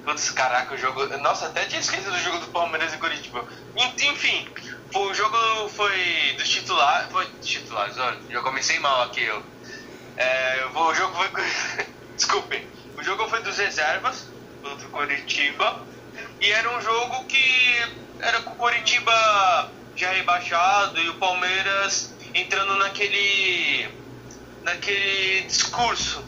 Putz, 0.06 0.30
caraca, 0.30 0.72
o 0.72 0.78
jogo. 0.78 1.04
Nossa, 1.18 1.46
até 1.46 1.64
tinha 1.64 1.80
esquecido 1.80 2.12
do 2.12 2.18
jogo 2.20 2.38
do 2.38 2.46
Palmeiras 2.52 2.94
e 2.94 2.96
Curitiba. 2.96 3.44
Enfim, 3.76 4.48
o 4.94 5.12
jogo 5.12 5.36
foi 5.70 6.36
dos 6.38 6.48
titulares. 6.48 7.10
Foi 7.10 7.26
titulares, 7.42 7.98
olha, 7.98 8.16
já 8.30 8.40
comecei 8.40 8.78
mal 8.78 9.02
aqui 9.02 9.24
eu. 9.24 9.42
É, 10.16 10.64
o 10.72 10.94
jogo 10.94 11.12
foi. 11.12 11.28
Desculpem. 12.14 12.64
O 12.96 13.02
jogo 13.02 13.28
foi 13.28 13.42
dos 13.42 13.58
reservas 13.58 14.28
contra 14.62 14.86
o 14.86 14.90
Curitiba. 14.90 15.84
E 16.40 16.52
era 16.52 16.78
um 16.78 16.80
jogo 16.80 17.24
que 17.24 17.82
era 18.20 18.42
com 18.42 18.52
o 18.52 18.56
Curitiba 18.56 19.72
já 19.96 20.12
rebaixado 20.12 21.00
e 21.00 21.08
o 21.08 21.14
Palmeiras 21.14 22.14
entrando 22.32 22.76
naquele. 22.76 23.90
naquele 24.62 25.42
discurso. 25.48 26.24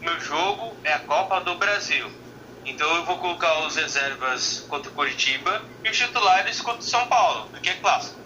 Meu 0.00 0.18
jogo 0.18 0.76
é 0.82 0.94
a 0.94 0.98
Copa 0.98 1.40
do 1.42 1.54
Brasil. 1.54 2.19
Então 2.70 2.88
eu 2.94 3.04
vou 3.04 3.18
colocar 3.18 3.66
os 3.66 3.74
reservas 3.74 4.64
contra 4.68 4.90
o 4.90 4.94
Curitiba 4.94 5.60
e 5.84 5.90
os 5.90 5.96
titulares 5.96 6.60
contra 6.60 6.80
o 6.80 6.84
São 6.84 7.04
Paulo, 7.08 7.48
porque 7.50 7.68
é 7.68 7.74
clássico. 7.74 8.20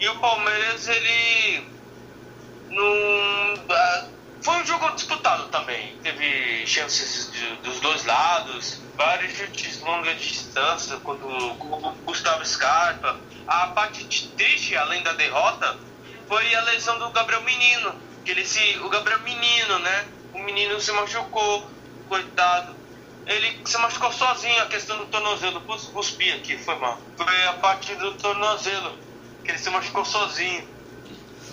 E 0.00 0.08
o 0.08 0.18
Palmeiras, 0.18 0.88
ele. 0.88 1.68
Num, 2.70 3.56
foi 4.40 4.54
um 4.56 4.64
jogo 4.64 4.90
disputado 4.92 5.48
também. 5.48 5.98
Teve 6.02 6.66
chances 6.66 7.30
de, 7.30 7.56
dos 7.56 7.78
dois 7.80 8.02
lados, 8.06 8.80
vários 8.96 9.36
chutes 9.36 9.80
longa 9.82 10.14
distância 10.14 10.96
quando 11.00 11.26
o 11.28 11.94
Gustavo 12.06 12.44
Scarpa. 12.46 13.20
A 13.46 13.66
parte 13.68 14.28
triste, 14.28 14.74
além 14.76 15.02
da 15.02 15.12
derrota, 15.12 15.76
foi 16.26 16.54
a 16.54 16.62
lesão 16.62 16.98
do 16.98 17.10
Gabriel 17.10 17.42
Menino. 17.42 17.94
Que 18.24 18.30
ele 18.30 18.46
se, 18.46 18.78
o 18.78 18.88
Gabriel 18.88 19.20
Menino, 19.20 19.78
né? 19.80 20.08
O 20.32 20.38
menino 20.38 20.80
se 20.80 20.90
machucou, 20.92 21.70
coitado 22.08 22.79
ele 23.30 23.60
se 23.64 23.78
machucou 23.78 24.12
sozinho, 24.12 24.60
a 24.60 24.66
questão 24.66 24.98
do 24.98 25.06
tornozelo. 25.06 25.60
Cuspi 25.60 26.32
aqui, 26.32 26.58
foi 26.58 26.74
mal. 26.74 26.98
Foi 27.16 27.46
a 27.46 27.52
parte 27.54 27.94
do 27.94 28.14
tornozelo, 28.14 28.98
que 29.44 29.52
ele 29.52 29.58
se 29.58 29.70
machucou 29.70 30.04
sozinho. 30.04 30.68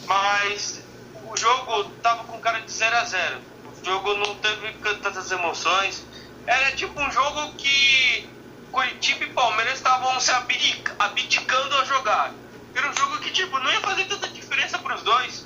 Mas 0.08 0.84
o 1.24 1.38
jogo 1.38 1.84
tava 2.02 2.24
com 2.24 2.40
cara 2.40 2.62
de 2.62 2.72
0 2.72 2.96
a 2.96 3.04
0 3.04 3.42
O 3.80 3.86
jogo 3.86 4.16
não 4.16 4.36
teve 4.36 4.74
tantas 5.04 5.30
emoções. 5.30 6.04
Era 6.48 6.72
tipo 6.72 7.00
um 7.00 7.12
jogo 7.12 7.54
que 7.54 8.28
Curitiba 8.72 9.26
e 9.26 9.30
Palmeiras 9.34 9.76
estavam 9.76 10.20
se 10.20 10.32
abdicando 10.32 11.76
a 11.76 11.86
jogar. 11.86 12.34
Era 12.74 12.90
um 12.90 12.94
jogo 12.96 13.20
que 13.20 13.30
tipo 13.30 13.60
não 13.60 13.72
ia 13.72 13.82
fazer 13.82 14.06
tanta 14.06 14.28
diferença 14.30 14.80
para 14.80 14.96
os 14.96 15.04
dois. 15.04 15.46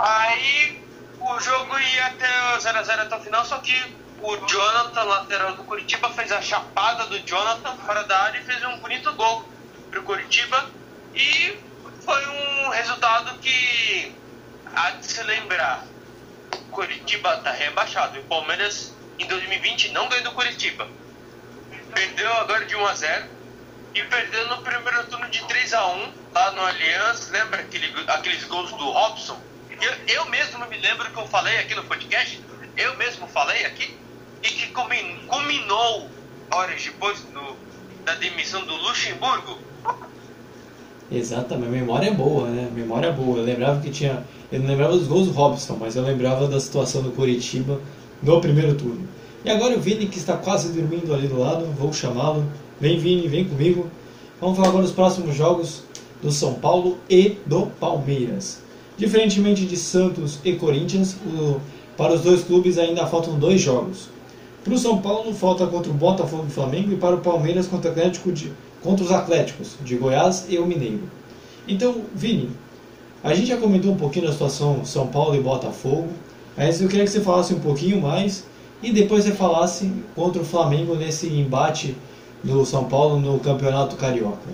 Aí 0.00 0.82
o 1.20 1.38
jogo 1.38 1.78
ia 1.78 2.06
até 2.06 2.58
0 2.58 2.78
a 2.78 2.82
0 2.82 3.02
até 3.02 3.16
o 3.16 3.20
final, 3.20 3.44
só 3.44 3.58
que 3.58 4.03
o 4.24 4.48
Jonathan, 4.48 5.02
lateral 5.02 5.52
do 5.54 5.64
Curitiba, 5.64 6.08
fez 6.08 6.32
a 6.32 6.40
chapada 6.40 7.04
do 7.06 7.18
Jonathan 7.20 7.76
fora 7.84 8.04
da 8.04 8.18
área 8.22 8.38
e 8.38 8.44
fez 8.44 8.64
um 8.64 8.78
bonito 8.78 9.12
gol 9.12 9.44
pro 9.90 10.02
Curitiba. 10.02 10.64
E 11.14 11.58
foi 12.02 12.26
um 12.26 12.70
resultado 12.70 13.38
que 13.40 14.14
há 14.74 14.90
de 14.92 15.06
se 15.06 15.22
lembrar. 15.24 15.84
O 16.54 16.70
Curitiba 16.70 17.36
tá 17.38 17.52
rebaixado 17.52 18.16
e 18.16 18.20
o 18.20 18.24
Palmeiras 18.24 18.94
em 19.18 19.26
2020 19.26 19.90
não 19.90 20.08
ganhou 20.08 20.24
do 20.24 20.32
Curitiba. 20.32 20.88
Perdeu 21.94 22.32
agora 22.38 22.64
de 22.64 22.74
1 22.74 22.86
a 22.86 22.94
0 22.94 23.26
e 23.94 24.02
perdeu 24.04 24.48
no 24.48 24.62
primeiro 24.62 25.06
turno 25.06 25.28
de 25.28 25.44
3 25.44 25.74
a 25.74 25.86
1 25.86 26.12
lá 26.32 26.50
no 26.52 26.62
Allianz. 26.62 27.28
Lembra 27.28 27.60
aquele, 27.60 27.92
aqueles 28.10 28.44
gols 28.44 28.70
do 28.70 28.90
Robson? 28.90 29.38
Eu, 29.68 29.92
eu 30.08 30.24
mesmo 30.26 30.64
me 30.66 30.78
lembro 30.78 31.10
que 31.10 31.16
eu 31.18 31.28
falei 31.28 31.58
aqui 31.58 31.74
no 31.74 31.84
podcast. 31.84 32.42
Eu 32.74 32.96
mesmo 32.96 33.28
falei 33.28 33.66
aqui 33.66 34.03
e 34.44 34.48
que 34.48 34.66
culminou 35.26 36.06
horas 36.52 36.84
depois 36.84 37.18
do, 37.32 37.56
da 38.04 38.14
demissão 38.16 38.64
do 38.66 38.76
Luxemburgo. 38.76 39.58
Exatamente, 41.10 41.68
a 41.68 41.70
memória 41.70 42.08
é 42.08 42.12
boa, 42.12 42.48
né? 42.48 42.70
Memória 42.74 43.08
é 43.08 43.12
boa. 43.12 43.38
Eu 43.38 43.44
lembrava 43.44 43.80
que 43.80 43.90
tinha. 43.90 44.22
Eu 44.52 44.60
não 44.60 44.68
lembrava 44.68 44.96
dos 44.96 45.06
gols 45.06 45.26
do 45.26 45.32
Robson, 45.32 45.76
mas 45.80 45.96
eu 45.96 46.02
lembrava 46.02 46.46
da 46.46 46.60
situação 46.60 47.02
do 47.02 47.10
Curitiba 47.12 47.80
no 48.22 48.40
primeiro 48.40 48.74
turno. 48.74 49.08
E 49.44 49.50
agora 49.50 49.76
o 49.76 49.80
Vini, 49.80 50.06
que 50.06 50.18
está 50.18 50.36
quase 50.36 50.72
dormindo 50.72 51.12
ali 51.12 51.28
do 51.28 51.38
lado, 51.38 51.66
vou 51.78 51.92
chamá-lo. 51.92 52.44
Vem, 52.80 52.98
Vini, 52.98 53.28
vem 53.28 53.44
comigo. 53.44 53.90
Vamos 54.40 54.56
falar 54.56 54.68
agora 54.68 54.82
dos 54.82 54.92
próximos 54.92 55.34
jogos 55.34 55.82
do 56.22 56.30
São 56.30 56.54
Paulo 56.54 56.98
e 57.08 57.36
do 57.46 57.66
Palmeiras. 57.66 58.62
Diferentemente 58.96 59.66
de 59.66 59.76
Santos 59.76 60.38
e 60.44 60.54
Corinthians, 60.54 61.16
o, 61.26 61.60
para 61.96 62.14
os 62.14 62.22
dois 62.22 62.42
clubes 62.42 62.78
ainda 62.78 63.06
faltam 63.06 63.38
dois 63.38 63.60
jogos. 63.60 64.08
Para 64.64 64.72
o 64.72 64.78
São 64.78 65.02
Paulo 65.02 65.34
falta 65.34 65.66
contra 65.66 65.90
o 65.90 65.94
Botafogo 65.94 66.46
e 66.48 66.50
Flamengo 66.50 66.90
e 66.90 66.96
para 66.96 67.14
o 67.14 67.20
Palmeiras 67.20 67.68
contra, 67.68 67.90
Atlético 67.90 68.32
de, 68.32 68.50
contra 68.82 69.04
os 69.04 69.12
Atléticos 69.12 69.76
de 69.82 69.94
Goiás 69.94 70.46
e 70.48 70.58
o 70.58 70.64
Mineiro. 70.64 71.02
Então, 71.68 72.06
Vini, 72.14 72.50
a 73.22 73.34
gente 73.34 73.48
já 73.48 73.58
comentou 73.58 73.92
um 73.92 73.96
pouquinho 73.96 74.26
da 74.26 74.32
situação 74.32 74.82
São 74.82 75.06
Paulo 75.08 75.36
e 75.36 75.40
Botafogo, 75.40 76.08
mas 76.56 76.80
eu 76.80 76.88
queria 76.88 77.04
que 77.04 77.10
você 77.10 77.20
falasse 77.20 77.52
um 77.52 77.60
pouquinho 77.60 78.00
mais 78.00 78.46
e 78.82 78.90
depois 78.90 79.24
você 79.24 79.32
falasse 79.32 79.92
contra 80.14 80.40
o 80.40 80.44
Flamengo 80.44 80.94
nesse 80.94 81.26
embate 81.28 81.94
do 82.42 82.64
São 82.64 82.84
Paulo 82.84 83.20
no 83.20 83.38
Campeonato 83.40 83.96
Carioca. 83.96 84.48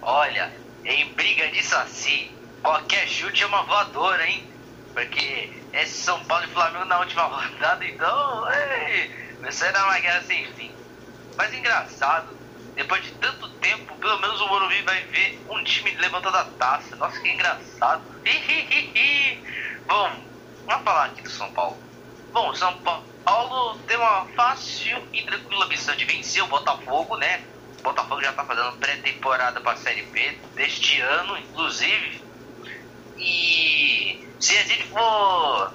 Olha, 0.00 0.50
em 0.86 1.12
briga 1.12 1.48
de 1.48 1.62
saci, 1.62 2.30
qualquer 2.62 3.06
chute 3.06 3.42
é 3.42 3.46
uma 3.46 3.62
voadora, 3.62 4.26
hein? 4.26 4.42
Porque 4.94 5.50
esse 5.82 6.02
São 6.02 6.22
Paulo 6.24 6.44
e 6.44 6.48
Flamengo 6.48 6.84
na 6.86 6.98
última 7.00 7.22
rodada, 7.28 7.84
então, 7.84 8.52
ei, 8.52 9.10
era 9.62 9.84
uma 9.84 9.98
guerra 10.00 10.22
sem 10.22 10.44
fim. 10.54 10.72
Mas 11.36 11.54
engraçado, 11.54 12.36
depois 12.74 13.02
de 13.02 13.12
tanto 13.12 13.48
tempo, 13.56 13.96
pelo 13.96 14.20
menos 14.20 14.40
o 14.40 14.46
Morumbi 14.48 14.82
vai 14.82 15.02
ver 15.06 15.44
um 15.48 15.62
time 15.64 15.94
levantando 15.96 16.36
a 16.36 16.44
taça. 16.44 16.96
Nossa, 16.96 17.18
que 17.20 17.28
engraçado. 17.28 18.02
Bom, 19.86 20.10
vamos 20.66 20.84
falar 20.84 21.06
aqui 21.06 21.22
do 21.22 21.30
São 21.30 21.52
Paulo. 21.52 21.76
Bom, 22.32 22.50
o 22.50 22.54
São 22.56 22.72
Paulo 23.24 23.78
tem 23.86 23.96
uma 23.96 24.26
fácil 24.36 25.08
e 25.12 25.22
tranquila 25.22 25.66
missão 25.66 25.96
de 25.96 26.04
vencer 26.04 26.42
o 26.42 26.46
Botafogo, 26.46 27.16
né? 27.16 27.42
O 27.78 27.82
Botafogo 27.82 28.20
já 28.22 28.32
tá 28.32 28.44
fazendo 28.44 28.76
pré-temporada 28.78 29.60
pra 29.60 29.76
Série 29.76 30.02
B 30.02 30.38
deste 30.54 31.00
ano, 31.00 31.36
inclusive. 31.38 32.22
E 33.16 34.27
se 34.40 34.56
a 34.56 34.62
gente 34.62 34.84
for 34.84 35.74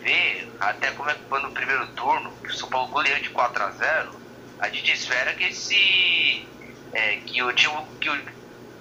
ver 0.00 0.52
até 0.60 0.90
como 0.92 1.10
é 1.10 1.14
que 1.14 1.28
foi 1.28 1.42
no 1.42 1.52
primeiro 1.52 1.86
turno, 1.94 2.30
que 2.42 2.50
o 2.50 2.56
São 2.56 2.68
Paulo 2.68 2.90
goleou 2.90 3.18
de 3.20 3.30
4 3.30 3.62
a 3.62 3.70
0 3.70 4.26
a 4.58 4.68
gente 4.70 4.90
espera 4.92 5.34
que 5.34 5.44
esse. 5.44 6.48
É, 6.92 7.16
que, 7.16 7.42
o 7.42 7.52
tipo, 7.52 7.86
que 8.00 8.08
o 8.08 8.26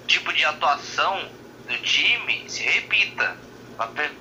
tipo 0.07 0.31
de 0.31 0.45
atuação 0.45 1.31
do 1.67 1.77
time 1.79 2.49
se 2.49 2.63
repita. 2.63 3.37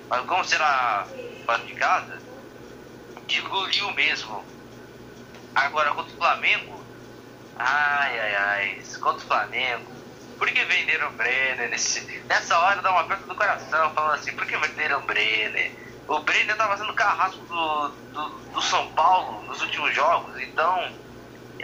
Mas 0.09 0.26
como 0.26 0.44
será 0.44 1.09
fora 1.46 1.64
de 1.64 1.74
casa, 1.74 2.22
engoliu 3.28 3.92
mesmo. 3.92 4.44
Agora 5.55 5.94
contra 5.94 6.12
o 6.12 6.16
Flamengo, 6.16 6.84
ai 7.57 8.18
ai 8.18 8.34
ai, 8.34 8.82
contra 9.00 9.24
o 9.24 9.28
Flamengo, 9.28 10.03
por 10.39 10.51
que 10.51 10.64
venderam 10.64 11.09
o 11.09 11.12
Brenner? 11.12 11.68
Nesse, 11.70 12.01
nessa 12.26 12.59
hora 12.59 12.82
dá 12.82 12.91
uma 12.91 13.05
perda 13.05 13.26
do 13.26 13.35
coração, 13.35 13.95
falando 13.95 14.14
assim, 14.14 14.32
por 14.32 14.47
que 14.47 14.57
venderam 14.57 14.99
o 14.99 15.03
Brenner? 15.03 15.72
O 16.07 16.20
Brenner 16.20 16.57
tá 16.57 16.68
fazendo 16.68 16.93
carrasco 16.95 17.41
do, 17.47 17.89
do, 17.89 18.28
do, 18.53 18.62
São 18.62 18.93
Paulo 18.93 19.43
nos 19.45 19.61
últimos 19.62 19.95
jogos, 19.95 20.39
então 20.41 20.93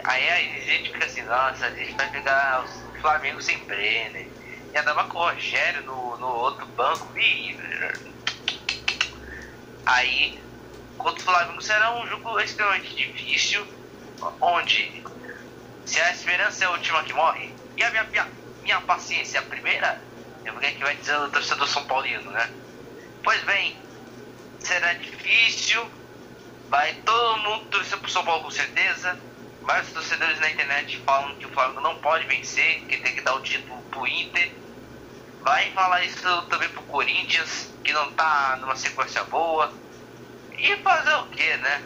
aí 0.03 0.29
a 0.29 0.59
gente 0.61 0.91
fica 0.91 1.05
assim, 1.05 1.21
nossa, 1.23 1.65
a 1.65 1.69
gente 1.69 1.93
vai 1.93 2.09
pegar 2.09 2.63
o 2.63 3.01
Flamengo 3.01 3.41
sem 3.41 3.57
Brenner. 3.65 4.27
E 4.73 4.77
andava 4.77 5.03
com 5.05 5.17
o 5.17 5.21
Rogério 5.21 5.83
no, 5.83 6.17
no 6.17 6.27
outro 6.27 6.65
banco. 6.67 7.07
E, 7.17 7.57
aí, 9.85 10.39
contra 10.97 11.19
o 11.19 11.25
Flamengo 11.25 11.61
será 11.61 11.99
um 11.99 12.07
jogo 12.07 12.39
extremamente 12.39 12.95
difícil, 12.95 13.67
onde 14.39 15.03
se 15.85 15.99
a 15.99 16.11
esperança 16.11 16.63
é 16.63 16.67
a 16.67 16.71
última 16.71 17.03
que 17.03 17.13
morre, 17.13 17.53
e 17.75 17.83
a 17.83 17.89
minha, 17.89 18.03
minha, 18.05 18.27
minha 18.61 18.81
paciência 18.81 19.37
é 19.37 19.41
a 19.41 19.45
primeira, 19.45 20.01
eu 20.45 20.53
vou 20.53 20.61
que 20.61 20.77
vai 20.77 20.95
dizer 20.95 21.15
o 21.17 21.29
torcedor 21.29 21.67
São 21.67 21.85
Paulino, 21.85 22.31
né? 22.31 22.49
Pois 23.23 23.41
bem, 23.43 23.77
será 24.59 24.93
difícil, 24.93 25.85
vai 26.69 26.93
todo 27.05 27.39
mundo 27.39 27.65
torcer 27.65 27.97
pro 27.99 28.09
São 28.09 28.23
Paulo 28.23 28.43
com 28.43 28.51
certeza. 28.51 29.19
Vários 29.61 29.91
torcedores 29.91 30.39
na 30.39 30.49
internet 30.49 30.97
falam 31.05 31.35
que 31.35 31.45
o 31.45 31.49
Flamengo 31.49 31.81
não 31.81 31.95
pode 31.99 32.25
vencer, 32.25 32.81
que 32.85 32.97
tem 32.97 33.13
que 33.13 33.21
dar 33.21 33.35
o 33.35 33.41
título 33.41 33.79
pro 33.91 34.07
Inter. 34.07 34.51
Vai 35.41 35.71
falar 35.71 36.03
isso 36.03 36.41
também 36.43 36.69
pro 36.69 36.81
Corinthians, 36.83 37.69
que 37.83 37.93
não 37.93 38.11
tá 38.13 38.57
numa 38.59 38.75
sequência 38.75 39.23
boa. 39.25 39.71
E 40.57 40.75
fazer 40.77 41.13
o 41.15 41.25
que, 41.27 41.57
né? 41.57 41.83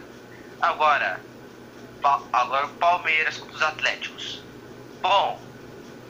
Agora, 0.62 1.20
agora 2.32 2.68
o 2.68 2.70
Palmeiras 2.76 3.38
contra 3.38 3.56
os 3.56 3.62
Atléticos. 3.62 4.44
Bom, 5.02 5.42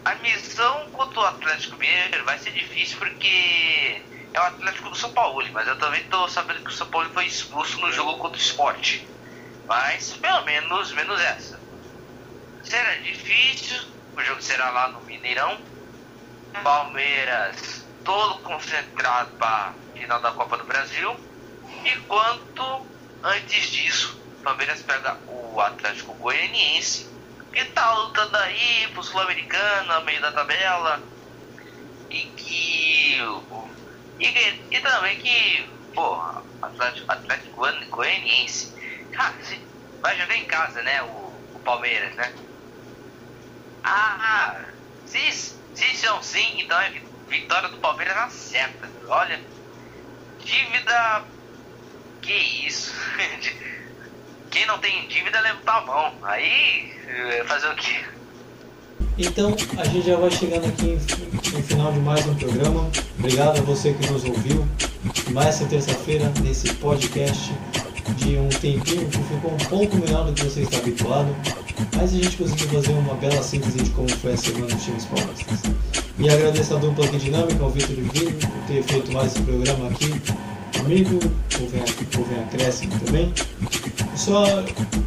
a 0.06 0.16
missão 0.16 0.92
contra 0.92 1.20
o 1.20 1.26
Atlético 1.26 1.78
Mineiro 1.78 2.24
vai 2.26 2.38
ser 2.38 2.52
difícil 2.52 3.00
porque 3.00 4.04
é 4.34 4.40
o 4.40 4.44
Atlético 4.44 4.90
do 4.90 4.96
São 4.96 5.12
Paulo, 5.12 5.44
mas 5.52 5.68
eu 5.68 5.78
também 5.80 6.04
tô 6.06 6.28
sabendo 6.28 6.64
que 6.64 6.70
o 6.70 6.74
São 6.74 6.88
Paulo 6.88 7.10
foi 7.10 7.26
expulso 7.26 7.80
no 7.82 7.92
jogo 7.92 8.20
contra 8.20 8.38
o 8.38 8.42
Sport. 8.42 9.02
Mas 9.68 10.14
pelo 10.14 10.46
menos 10.46 10.92
menos 10.94 11.20
essa. 11.20 11.60
Será 12.64 12.96
difícil, 12.98 13.82
o 14.16 14.22
jogo 14.22 14.42
será 14.42 14.70
lá 14.70 14.90
no 14.90 15.02
Mineirão. 15.02 15.60
Palmeiras 16.64 17.84
todo 18.04 18.40
concentrado 18.44 19.32
para 19.38 19.74
final 19.96 20.22
da 20.22 20.32
Copa 20.32 20.58
do 20.58 20.66
Brasil. 20.66 21.20
Enquanto 21.84 22.86
antes 23.24 23.72
disso, 23.72 24.22
Palmeiras 24.44 24.84
pega 24.84 25.18
o 25.28 25.60
Atlético 25.60 26.14
Goianiense, 26.14 27.15
que 27.56 27.66
tá 27.74 27.94
lutando 27.96 28.38
aí 28.38 28.88
pro 28.94 29.04
Sul-Americano, 29.04 29.94
no 30.00 30.06
meio 30.06 30.22
da 30.22 30.32
tabela. 30.34 31.10
E 32.10 32.22
que 32.36 33.18
e, 34.20 34.28
e 34.72 34.82
também 34.82 35.18
que, 35.18 35.70
pô, 35.94 36.16
Atlético, 36.62 37.12
Atlético 37.12 37.62
Goianiense, 37.92 38.74
ah, 39.18 39.38
vai 40.02 40.18
jogar 40.18 40.38
em 40.38 40.46
casa, 40.48 40.82
né? 40.84 41.04
O, 41.04 41.50
o 41.54 41.60
Palmeiras, 41.62 42.16
né? 42.16 42.36
Ah, 43.84 44.74
se, 45.06 45.32
se 45.32 45.96
são 45.96 46.22
sim, 46.24 46.60
então 46.62 46.80
é 46.82 46.94
vitória 47.30 47.70
do 47.70 47.80
Palmeiras 47.80 48.16
na 48.16 48.30
certa. 48.30 48.94
Olha, 49.08 49.46
dívida. 50.38 51.32
Que 52.22 52.34
isso? 52.68 52.92
Quem 54.56 54.66
não 54.68 54.78
tem 54.78 55.06
dívida 55.10 55.42
levanta 55.42 55.70
a 55.70 55.82
mão. 55.82 56.14
Aí, 56.24 56.90
eh, 57.10 57.44
fazer 57.46 57.68
o 57.68 57.76
quê? 57.76 58.06
Então, 59.18 59.54
a 59.78 59.84
gente 59.84 60.08
já 60.08 60.16
vai 60.16 60.32
chegando 60.32 60.66
aqui 60.70 60.98
no 61.52 61.62
final 61.62 61.92
de 61.92 62.00
mais 62.00 62.26
um 62.26 62.34
programa. 62.36 62.90
Obrigado 63.20 63.60
a 63.60 63.62
você 63.64 63.92
que 63.92 64.10
nos 64.10 64.24
ouviu. 64.24 64.66
Mais 65.32 65.48
essa 65.48 65.66
terça-feira, 65.66 66.32
nesse 66.42 66.74
podcast 66.76 67.54
de 68.16 68.38
um 68.38 68.48
tempinho 68.48 69.10
que 69.10 69.18
ficou 69.18 69.52
um 69.52 69.58
pouco 69.58 69.98
melhor 69.98 70.26
do 70.26 70.32
que 70.32 70.46
você 70.46 70.62
está 70.62 70.78
habituado. 70.78 71.36
Mas 71.94 72.14
a 72.14 72.16
gente 72.16 72.38
conseguiu 72.38 72.70
fazer 72.70 72.94
uma 72.94 73.16
bela 73.16 73.44
síntese 73.44 73.84
de 73.84 73.90
como 73.90 74.08
foi 74.08 74.36
a 74.36 74.38
semana 74.38 74.68
dos 74.68 74.86
times 74.86 75.04
paulistas. 75.04 75.64
E 76.18 76.30
agradeço 76.30 76.78
a 76.78 76.80
dupla 76.80 77.04
aqui 77.04 77.18
dinâmica, 77.18 77.62
ao 77.62 77.72
Vitor 77.72 77.94
Vini, 77.94 78.32
por 78.32 78.68
ter 78.68 78.82
feito 78.84 79.12
mais 79.12 79.34
esse 79.34 79.44
programa 79.44 79.90
aqui 79.90 80.14
comigo, 80.80 81.20
o 81.60 82.24
Vem 82.24 82.44
Acréscimo 82.44 82.98
também. 83.02 83.34
Só 84.16 84.46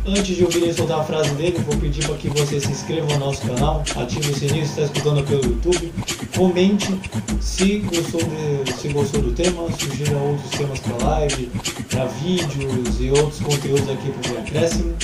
antes 0.06 0.36
de 0.36 0.44
ouvir 0.44 0.64
ele 0.64 0.74
soltar 0.74 1.00
a 1.00 1.04
frase 1.04 1.30
dele, 1.30 1.58
vou 1.66 1.76
pedir 1.78 2.04
para 2.06 2.16
que 2.16 2.28
você 2.28 2.60
se 2.60 2.70
inscreva 2.70 3.06
no 3.14 3.18
nosso 3.18 3.40
canal, 3.42 3.82
ative 3.96 4.30
o 4.30 4.34
sininho 4.34 4.64
se 4.66 4.70
está 4.70 4.82
escutando 4.82 5.24
pelo 5.24 5.44
YouTube, 5.44 5.92
comente 6.36 7.00
se 7.40 7.78
gostou, 7.78 8.20
de, 8.20 8.72
se 8.72 8.88
gostou 8.88 9.22
do 9.22 9.32
tema, 9.32 9.66
sugira 9.78 10.16
outros 10.16 10.50
temas 10.50 10.78
para 10.80 11.06
live, 11.06 11.50
para 11.88 12.04
vídeos 12.04 13.00
e 13.00 13.10
outros 13.10 13.40
conteúdos 13.40 13.88
aqui 13.88 14.10
para 14.10 14.32
o 14.32 14.38
Acréscimo. 14.38 14.94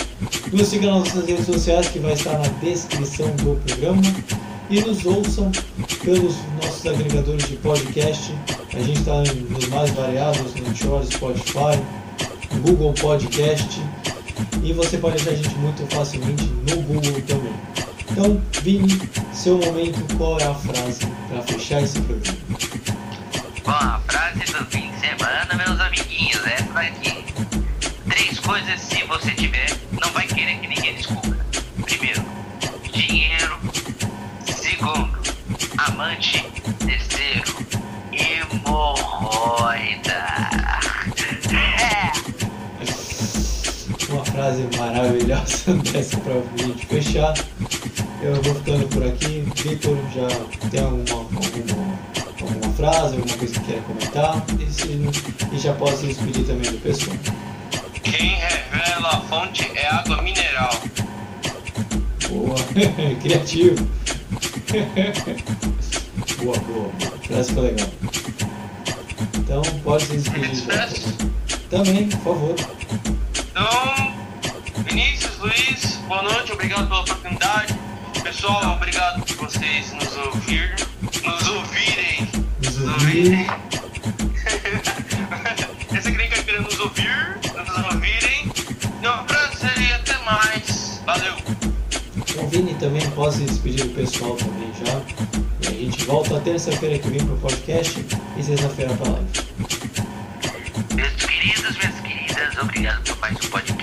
Nos 0.53 0.69
siga 0.69 0.87
nas 0.91 1.05
nossas 1.05 1.27
redes 1.27 1.47
sociais 1.47 1.89
que 1.89 1.99
vai 1.99 2.13
estar 2.13 2.39
na 2.39 2.49
descrição 2.63 3.29
do 3.37 3.59
programa 3.65 4.03
e 4.71 4.81
nos 4.81 5.05
ouçam 5.07 5.51
pelos 6.05 6.37
nossos 6.63 6.87
agregadores 6.87 7.49
de 7.49 7.57
podcast. 7.57 8.35
A 8.75 8.79
gente 8.81 9.01
está 9.01 9.23
nos 9.51 9.67
mais 9.69 9.91
variados, 9.93 10.55
no 10.55 11.05
Spotify, 11.05 11.79
Google 12.63 12.93
Podcast 12.93 13.81
e 14.63 14.73
você 14.73 14.99
pode 14.99 15.17
achar 15.17 15.31
a 15.31 15.35
gente 15.35 15.55
muito 15.57 15.87
facilmente 15.95 16.45
no 16.45 16.83
Google 16.83 17.21
também. 17.23 17.55
Então, 18.11 18.41
Vini, 18.63 19.01
seu 19.33 19.59
momento, 19.59 20.17
qual 20.17 20.39
é 20.39 20.45
a 20.45 20.55
frase 20.55 21.07
para 21.29 21.43
fechar 21.43 21.83
esse 21.83 22.01
programa? 22.01 22.39
Bom, 23.65 23.71
a 23.71 24.01
frase 24.07 24.53
do 24.53 24.65
fim 24.67 24.94
Vitor, 49.65 49.97
já 50.15 50.29
tem 50.69 50.79
alguma, 50.79 51.21
alguma, 51.21 51.99
alguma 52.39 52.73
frase, 52.75 53.17
alguma 53.17 53.39
coisa 53.39 53.55
que 53.55 53.61
queira 53.61 53.81
comentar? 53.81 54.45
E, 54.61 54.71
se, 54.71 54.89
e 55.51 55.59
já 55.59 55.73
posso 55.73 56.01
se 56.01 56.09
despedir 56.09 56.45
também 56.45 56.71
do 56.71 56.79
pessoal. 56.83 57.17
Quem 58.03 58.35
revela 58.35 59.09
a 59.09 59.21
fonte 59.23 59.73
é 59.75 59.87
água 59.87 60.21
mineral. 60.21 60.71
Boa, 62.29 62.57
criativo. 63.23 63.89
boa, 66.43 66.59
boa. 66.59 66.93
Frase 67.27 67.55
foi 67.55 67.63
legal. 67.63 67.89
Então 69.39 69.63
pode 69.83 70.05
se 70.05 70.19
despedir. 70.19 70.67
Também, 71.71 72.07
por 72.11 72.19
favor. 72.19 72.55
Então, 73.51 74.85
Vinícius, 74.85 75.39
Luiz, 75.39 75.97
boa 76.07 76.23
noite, 76.23 76.53
obrigado 76.53 76.87
pela 76.87 77.01
oportunidade. 77.01 77.84
Pessoal, 78.25 78.77
obrigado 78.77 79.23
por 79.23 79.51
vocês 79.51 79.93
nos 79.93 80.17
ouvir, 80.17 80.75
nos 81.03 81.47
ouvirem. 81.47 82.27
Nos 82.65 82.81
ouvirem. 82.81 83.47
Essa 85.95 86.11
gringa 86.11 86.43
querendo 86.43 86.65
nos 86.65 86.81
ouvir, 86.81 87.39
nos 87.55 87.93
ouvirem. 87.93 88.51
É 89.03 89.11
um 89.11 89.25
prazer 89.25 89.79
e 89.79 89.93
até 89.93 90.17
mais. 90.25 91.03
Valeu. 91.05 91.35
O 92.43 92.49
Vini 92.49 92.75
também 92.77 93.09
pode 93.11 93.35
se 93.37 93.45
despedir 93.45 93.89
do 93.89 93.95
pessoal 93.95 94.37
também 94.37 94.73
já. 94.83 95.03
E 95.61 95.67
a 95.67 95.71
gente 95.71 96.05
volta 96.07 96.41
terça-feira 96.41 96.99
que 96.99 97.11
vem 97.11 97.25
pro 97.27 97.37
podcast 97.37 98.07
e 98.39 98.43
sexta-feira 98.43 98.95
pra 98.97 99.11
live. 99.11 99.29
Meus 100.95 101.27
queridos, 101.27 101.77
minhas 101.77 102.01
queridas, 102.01 102.59
obrigado 102.59 103.03
por 103.05 103.19
mais 103.19 103.37
um 103.37 103.49
podcast. 103.51 103.74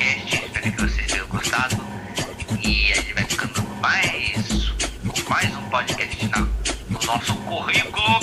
Podcast 5.71 6.27
na, 6.27 6.39
no 6.89 6.99
nosso 7.05 7.33
currículo, 7.33 8.19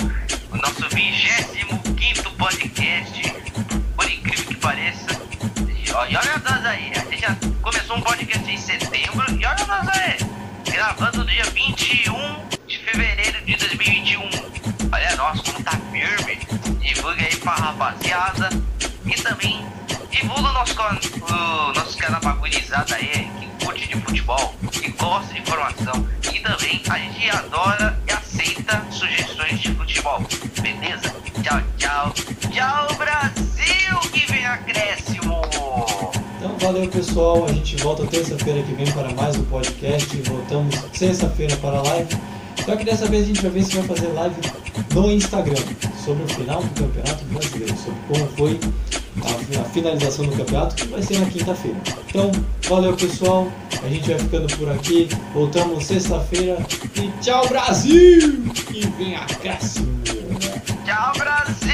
o 0.51 0.57
nosso 0.57 0.87
25 0.87 2.31
podcast. 2.37 3.33
Por 3.95 4.09
incrível 4.09 4.45
que 4.45 4.55
pareça. 4.55 5.07
E 5.67 5.91
olha 5.91 6.37
nós 6.47 6.65
aí, 6.65 6.91
a 6.95 6.99
gente 6.99 7.21
já 7.21 7.35
começou 7.63 7.97
um 7.97 8.01
podcast 8.01 8.51
em 8.51 8.57
setembro 8.57 9.25
e 9.31 9.45
olha 9.45 9.65
nós 9.65 9.87
aí, 9.89 10.17
gravando 10.71 11.17
no 11.17 11.25
dia 11.25 11.43
21 11.45 12.13
de 12.67 12.77
fevereiro 12.77 13.43
de 13.43 13.55
2021. 13.55 14.21
Olha 14.93 15.15
nós 15.15 15.41
como 15.41 15.63
tá 15.63 15.71
firme. 15.91 16.37
Divulga 16.79 17.23
aí 17.23 17.35
pra 17.35 17.53
rapaziada. 17.53 18.49
E 19.07 19.13
também 19.23 19.65
divulga 20.11 20.49
o 20.49 20.53
nosso, 20.53 20.75
o 20.79 21.73
nosso 21.73 21.97
canal 21.97 22.21
pra 22.21 22.33
gurizada 22.33 22.95
aí, 22.95 23.31
que 23.39 23.65
curte 23.65 23.87
de 23.87 23.99
futebol 24.01 24.55
e 24.83 24.89
gosta 24.89 25.33
de 25.33 25.39
informação. 25.39 26.18
A 26.89 26.97
gente 26.97 27.29
adora 27.29 27.99
e 28.07 28.11
aceita 28.11 28.59
30 28.69 28.91
sugestões 28.91 29.59
de 29.59 29.73
futebol. 29.73 30.23
Beleza? 30.61 31.13
Tchau, 31.43 31.61
tchau. 31.77 32.13
Tchau, 32.51 32.87
Brasil, 32.97 33.99
que 34.11 34.31
vem 34.31 34.45
acréscimo! 34.45 35.41
Então 36.37 36.57
valeu 36.59 36.89
pessoal, 36.89 37.45
a 37.45 37.53
gente 37.53 37.75
volta 37.77 38.05
terça-feira 38.07 38.61
que 38.63 38.73
vem 38.73 38.91
para 38.91 39.09
mais 39.13 39.35
um 39.37 39.43
podcast. 39.45 40.15
Voltamos 40.21 40.75
sexta-feira 40.93 41.55
para 41.57 41.77
a 41.77 41.81
live. 41.81 42.17
Só 42.65 42.75
que 42.75 42.83
dessa 42.83 43.07
vez 43.07 43.23
a 43.23 43.27
gente 43.27 43.41
vai 43.41 43.51
ver 43.51 43.63
se 43.63 43.77
vai 43.77 43.87
fazer 43.87 44.07
live 44.07 44.35
no 44.93 45.11
Instagram 45.11 45.63
sobre 46.03 46.23
o 46.23 46.27
final 46.27 46.61
do 46.61 46.69
Campeonato 46.69 47.23
Brasileiro, 47.25 47.77
sobre 47.77 47.99
como 48.07 48.27
foi 48.35 48.59
a, 49.29 49.61
a 49.61 49.63
finalização 49.65 50.25
do 50.25 50.35
campeonato, 50.35 50.75
que 50.75 50.87
vai 50.87 51.01
ser 51.01 51.19
na 51.19 51.25
quinta-feira. 51.27 51.77
Então, 52.07 52.31
valeu 52.67 52.95
pessoal, 52.95 53.51
a 53.83 53.89
gente 53.89 54.09
vai 54.09 54.19
ficando 54.19 54.57
por 54.57 54.69
aqui. 54.71 55.09
Voltamos 55.33 55.85
sexta-feira 55.85 56.57
e 56.95 57.09
tchau 57.21 57.47
Brasil! 57.47 58.43
E 58.73 58.87
vem 58.97 59.15
a 59.15 59.25
Cássio! 59.25 59.87
Tchau 60.85 61.13
Brasil! 61.17 61.68